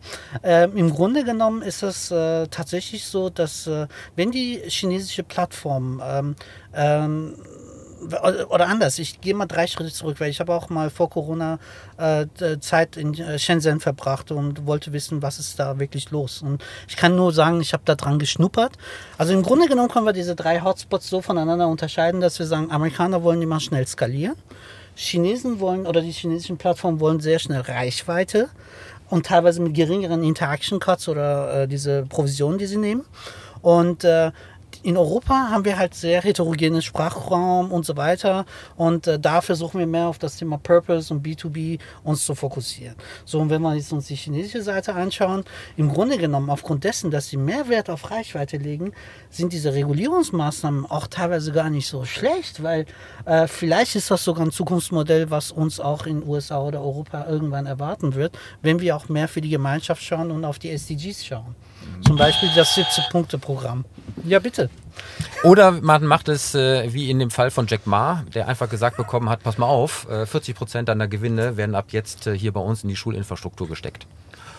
[0.43, 5.70] Äh, Im Grunde genommen ist es äh, tatsächlich so, dass äh, wenn die chinesische Plattform
[5.79, 6.37] ähm,
[6.75, 7.35] ähm,
[8.49, 11.59] oder anders, ich gehe mal drei Schritte zurück, weil ich habe auch mal vor Corona
[11.99, 12.27] äh,
[12.61, 16.43] Zeit in äh, Shenzhen verbracht und wollte wissen, was ist da wirklich los.
[16.43, 18.73] Und ich kann nur sagen, ich habe da dran geschnuppert.
[19.19, 22.71] Also im Grunde genommen können wir diese drei Hotspots so voneinander unterscheiden, dass wir sagen,
[22.71, 24.37] Amerikaner wollen immer schnell skalieren.
[24.95, 28.49] Chinesen wollen oder die chinesischen Plattformen wollen sehr schnell Reichweite
[29.09, 33.05] und teilweise mit geringeren Interaction Cuts oder äh, diese Provisionen, die sie nehmen.
[33.63, 34.33] Und äh,
[34.83, 38.47] in Europa haben wir halt sehr heterogenes Sprachraum und so weiter.
[38.77, 42.97] Und äh, da versuchen wir mehr auf das Thema Purpose und B2B uns zu fokussieren.
[43.25, 45.45] So, und wenn wir jetzt uns die chinesische Seite anschauen,
[45.77, 48.93] im Grunde genommen, aufgrund dessen, dass sie mehr Wert auf Reichweite legen,
[49.31, 52.87] sind diese Regulierungsmaßnahmen auch teilweise gar nicht so schlecht, weil
[53.27, 57.67] äh, vielleicht ist das sogar ein Zukunftsmodell, was uns auch in USA oder Europa irgendwann
[57.67, 61.55] erwarten wird, wenn wir auch mehr für die Gemeinschaft schauen und auf die SDGs schauen.
[62.07, 63.85] Zum Beispiel das 17-Punkte-Programm.
[64.25, 64.71] Ja, bitte.
[65.43, 68.97] Oder man macht es äh, wie in dem Fall von Jack Ma, der einfach gesagt
[68.97, 72.53] bekommen hat, pass mal auf, äh, 40 Prozent deiner Gewinne werden ab jetzt äh, hier
[72.53, 74.07] bei uns in die Schulinfrastruktur gesteckt.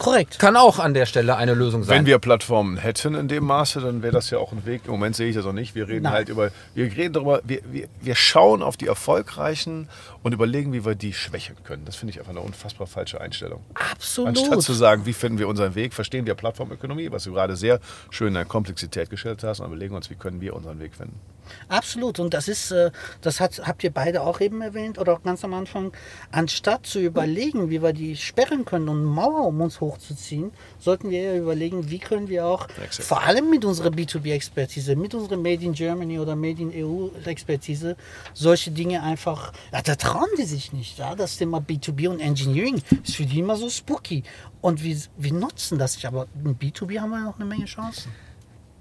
[0.02, 0.39] Korrekt.
[0.39, 1.99] Kann auch an der Stelle eine Lösung sein.
[1.99, 4.82] Wenn wir Plattformen hätten in dem Maße, dann wäre das ja auch ein Weg.
[4.86, 5.76] Im Moment sehe ich das auch nicht.
[5.76, 6.14] Wir reden Nein.
[6.14, 9.88] halt über, wir reden darüber, wir, wir, wir schauen auf die Erfolgreichen
[10.24, 11.86] und überlegen, wie wir die schwächen können.
[11.86, 13.62] Das finde ich einfach eine unfassbar falsche Einstellung.
[13.76, 14.30] Absolut.
[14.30, 17.80] Anstatt zu sagen, wie finden wir unseren Weg, verstehen wir Plattformökonomie, was du gerade sehr
[18.10, 21.20] schön in der Komplexität gestellt hast, und überlegen uns, wie können wir unseren Weg finden.
[21.68, 22.20] Absolut.
[22.20, 22.91] Und das ist, äh,
[23.22, 25.93] das hat, habt ihr beide auch eben erwähnt oder auch ganz am Anfang.
[26.32, 31.22] Anstatt zu überlegen, wie wir die sperren können und Mauer um uns hochzuziehen, sollten wir
[31.22, 33.08] ja überlegen, wie können wir auch, Exakt.
[33.08, 37.95] vor allem mit unserer B2B-Expertise, mit unserer Made in Germany oder Made in EU-Expertise,
[38.34, 40.97] solche Dinge einfach, ja, da trauen die sich nicht.
[40.97, 41.16] Ja?
[41.16, 44.24] Das Thema B2B und Engineering ist für die immer so spooky.
[44.62, 46.06] Und wir, wir nutzen das nicht.
[46.06, 48.12] Aber in B2B haben wir noch eine Menge Chancen.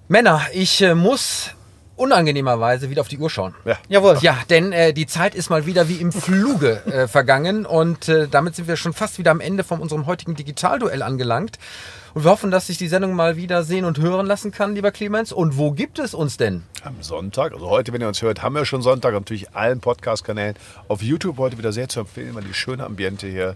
[0.09, 1.51] Männer, ich äh, muss
[2.01, 3.55] unangenehmerweise wieder auf die Uhr schauen.
[3.65, 3.79] Ja.
[3.89, 4.19] Jawohl.
[4.23, 8.27] Ja, denn äh, die Zeit ist mal wieder wie im Fluge äh, vergangen und äh,
[8.27, 11.59] damit sind wir schon fast wieder am Ende von unserem heutigen Digitalduell angelangt.
[12.15, 14.91] Und wir hoffen, dass sich die Sendung mal wieder sehen und hören lassen kann, lieber
[14.91, 15.33] Clemens.
[15.33, 16.65] Und wo gibt es uns denn?
[16.83, 20.57] Am Sonntag, also heute, wenn ihr uns hört, haben wir schon Sonntag, natürlich allen Podcast-Kanälen.
[20.89, 23.55] Auf YouTube heute wieder sehr zu empfehlen, weil die schöne Ambiente hier,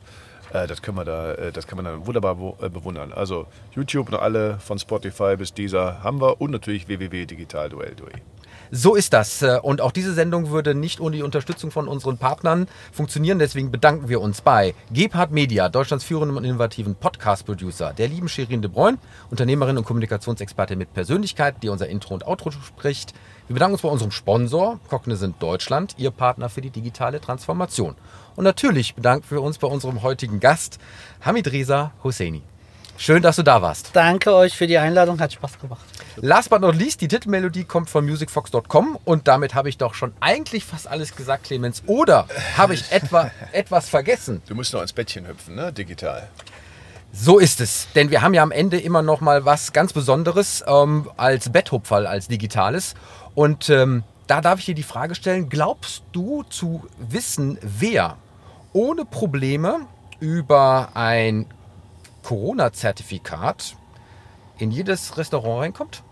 [0.53, 3.13] äh, das, können wir da, äh, das kann man dann wunderbar äh, bewundern.
[3.13, 8.34] Also YouTube und alle von Spotify bis dieser haben wir und natürlich www.digitalduell.de.
[8.77, 9.41] So ist das.
[9.41, 13.39] Äh, Und auch diese Sendung würde nicht ohne die Unterstützung von unseren Partnern funktionieren.
[13.39, 18.63] Deswegen bedanken wir uns bei Gebhard Media, Deutschlands führendem und innovativen Podcast-Producer, der lieben Shirin
[18.63, 18.99] de Bruyne,
[19.31, 23.15] Unternehmerin und Kommunikationsexpertin mit Persönlichkeit, die unser Intro und Outro spricht.
[23.47, 27.95] Wir bedanken uns bei unserem Sponsor, Cognizant Deutschland, Ihr Partner für die digitale Transformation.
[28.35, 30.81] Und natürlich bedanken wir uns bei unserem heutigen Gast,
[31.21, 32.43] Hamid Reza Hosseini.
[32.97, 33.91] Schön, dass du da warst.
[33.93, 35.85] Danke euch für die Einladung, hat Spaß gemacht.
[36.17, 40.13] Last but not least, die Titelmelodie kommt von musicfox.com und damit habe ich doch schon
[40.21, 41.83] eigentlich fast alles gesagt, Clemens.
[41.87, 44.41] Oder habe ich etwa etwas vergessen?
[44.47, 45.73] Du musst noch ins Bettchen hüpfen, ne?
[45.73, 46.29] Digital.
[47.13, 50.65] So ist es, denn wir haben ja am Ende immer noch mal was ganz Besonderes
[50.67, 52.95] ähm, als Betthupferl, als Digitales.
[53.35, 58.17] Und ähm, da darf ich dir die Frage stellen, glaubst du zu wissen, wer
[58.73, 59.87] ohne Probleme
[60.19, 61.47] über ein
[62.23, 63.77] Corona-Zertifikat
[64.59, 66.03] in jedes Restaurant reinkommt?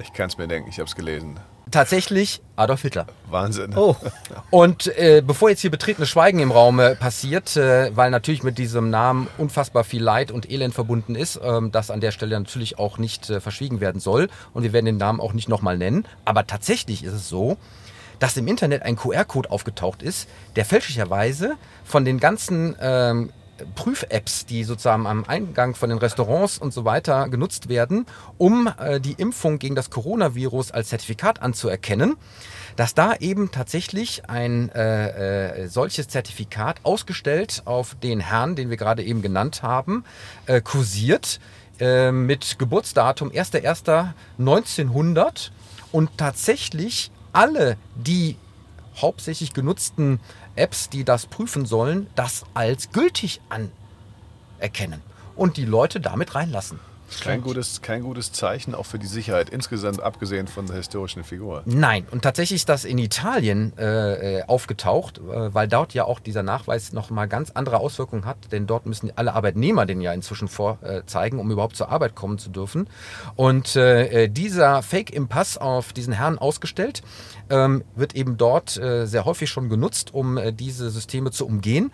[0.00, 1.38] Ich kann es mir denken, ich habe es gelesen.
[1.70, 3.06] Tatsächlich Adolf Hitler.
[3.28, 3.76] Wahnsinn.
[3.76, 3.94] Oh,
[4.50, 8.58] Und äh, bevor jetzt hier betretenes Schweigen im Raum äh, passiert, äh, weil natürlich mit
[8.58, 12.78] diesem Namen unfassbar viel Leid und Elend verbunden ist, ähm, das an der Stelle natürlich
[12.78, 14.28] auch nicht äh, verschwiegen werden soll.
[14.52, 16.06] Und wir werden den Namen auch nicht nochmal nennen.
[16.24, 17.56] Aber tatsächlich ist es so,
[18.18, 21.54] dass im Internet ein QR-Code aufgetaucht ist, der fälschlicherweise
[21.84, 23.32] von den ganzen ähm,
[23.74, 28.06] Prüf-Apps, die sozusagen am Eingang von den Restaurants und so weiter genutzt werden,
[28.38, 32.16] um äh, die Impfung gegen das Coronavirus als Zertifikat anzuerkennen,
[32.76, 38.76] dass da eben tatsächlich ein äh, äh, solches Zertifikat ausgestellt auf den Herrn, den wir
[38.76, 40.04] gerade eben genannt haben,
[40.46, 41.40] äh, kursiert
[41.78, 45.50] äh, mit Geburtsdatum 1.1.1900
[45.92, 48.36] und tatsächlich alle die
[48.96, 50.20] hauptsächlich genutzten
[50.56, 55.02] Apps, die das prüfen sollen, das als gültig anerkennen
[55.36, 56.80] und die Leute damit reinlassen.
[57.22, 61.62] Kein gutes, kein gutes Zeichen, auch für die Sicherheit, insgesamt abgesehen von der historischen Figur.
[61.64, 66.20] Nein, und tatsächlich ist das in Italien äh, äh, aufgetaucht, äh, weil dort ja auch
[66.20, 70.48] dieser Nachweis nochmal ganz andere Auswirkungen hat, denn dort müssen alle Arbeitnehmer den ja inzwischen
[70.48, 72.88] vorzeigen, um überhaupt zur Arbeit kommen zu dürfen.
[73.36, 77.02] Und äh, äh, dieser Fake-Impass auf diesen Herrn ausgestellt,
[77.50, 81.92] ähm, wird eben dort äh, sehr häufig schon genutzt, um äh, diese Systeme zu umgehen.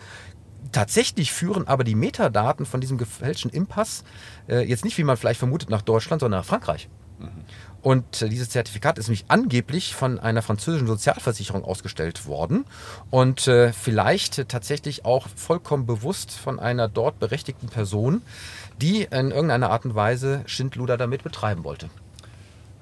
[0.72, 4.04] Tatsächlich führen aber die Metadaten von diesem gefälschten Impass
[4.48, 6.88] äh, jetzt nicht, wie man vielleicht vermutet, nach Deutschland, sondern nach Frankreich.
[7.82, 12.64] Und äh, dieses Zertifikat ist nämlich angeblich von einer französischen Sozialversicherung ausgestellt worden
[13.10, 18.22] und äh, vielleicht tatsächlich auch vollkommen bewusst von einer dort berechtigten Person,
[18.80, 21.88] die in irgendeiner Art und Weise Schindluder damit betreiben wollte.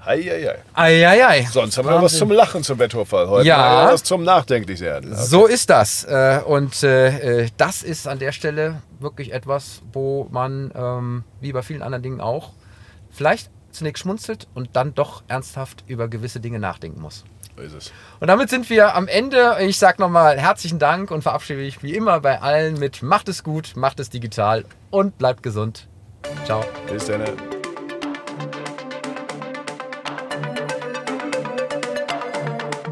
[0.07, 0.59] Eieiei.
[0.75, 1.49] Eieiei.
[1.51, 3.29] Sonst haben wir was zum Lachen zum Wetterfall.
[3.29, 3.91] Heute Ja.
[3.93, 5.15] was zum Nachdenklichwerden.
[5.17, 6.05] So ist das.
[6.05, 11.53] Äh, Und äh, äh, das ist an der Stelle wirklich etwas, wo man, ähm, wie
[11.53, 12.51] bei vielen anderen Dingen auch,
[13.11, 17.25] vielleicht zunächst schmunzelt und dann doch ernsthaft über gewisse Dinge nachdenken muss.
[17.57, 17.93] So ist es.
[18.21, 19.57] Und damit sind wir am Ende.
[19.61, 23.43] Ich sage nochmal herzlichen Dank und verabschiede mich wie immer bei allen mit Macht es
[23.45, 25.87] gut, macht es digital und bleibt gesund.
[26.45, 26.65] Ciao.
[26.91, 27.23] Bis dann.